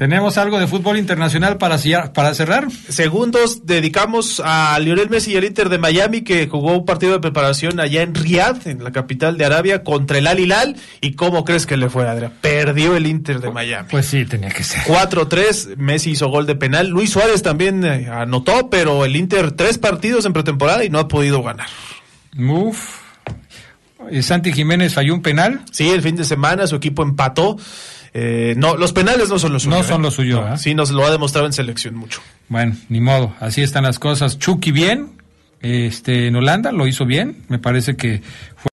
[0.00, 1.76] ¿Tenemos algo de fútbol internacional para,
[2.14, 2.70] para cerrar?
[2.70, 7.20] Segundos dedicamos a Lionel Messi y el Inter de Miami que jugó un partido de
[7.20, 10.76] preparación allá en Riyadh, en la capital de Arabia, contra el Al Hilal.
[11.02, 12.32] ¿Y cómo crees que le fue, Adrián?
[12.40, 13.88] Perdió el Inter de Miami.
[13.90, 14.84] Pues sí, tenía que ser.
[14.84, 16.88] 4-3, Messi hizo gol de penal.
[16.88, 21.08] Luis Suárez también eh, anotó, pero el Inter tres partidos en pretemporada y no ha
[21.08, 21.68] podido ganar.
[22.38, 23.00] Uf.
[24.22, 25.60] Santi Jiménez falló un penal.
[25.72, 27.58] Sí, el fin de semana su equipo empató.
[28.12, 29.78] Eh, no, los penales no son los suyos.
[29.78, 30.44] No son los suyos.
[30.52, 30.58] ¿eh?
[30.58, 32.20] Sí, nos lo ha demostrado en selección mucho.
[32.48, 34.38] Bueno, ni modo, así están las cosas.
[34.38, 35.10] Chucky bien,
[35.60, 38.22] este, en Holanda lo hizo bien, me parece que
[38.56, 38.68] fue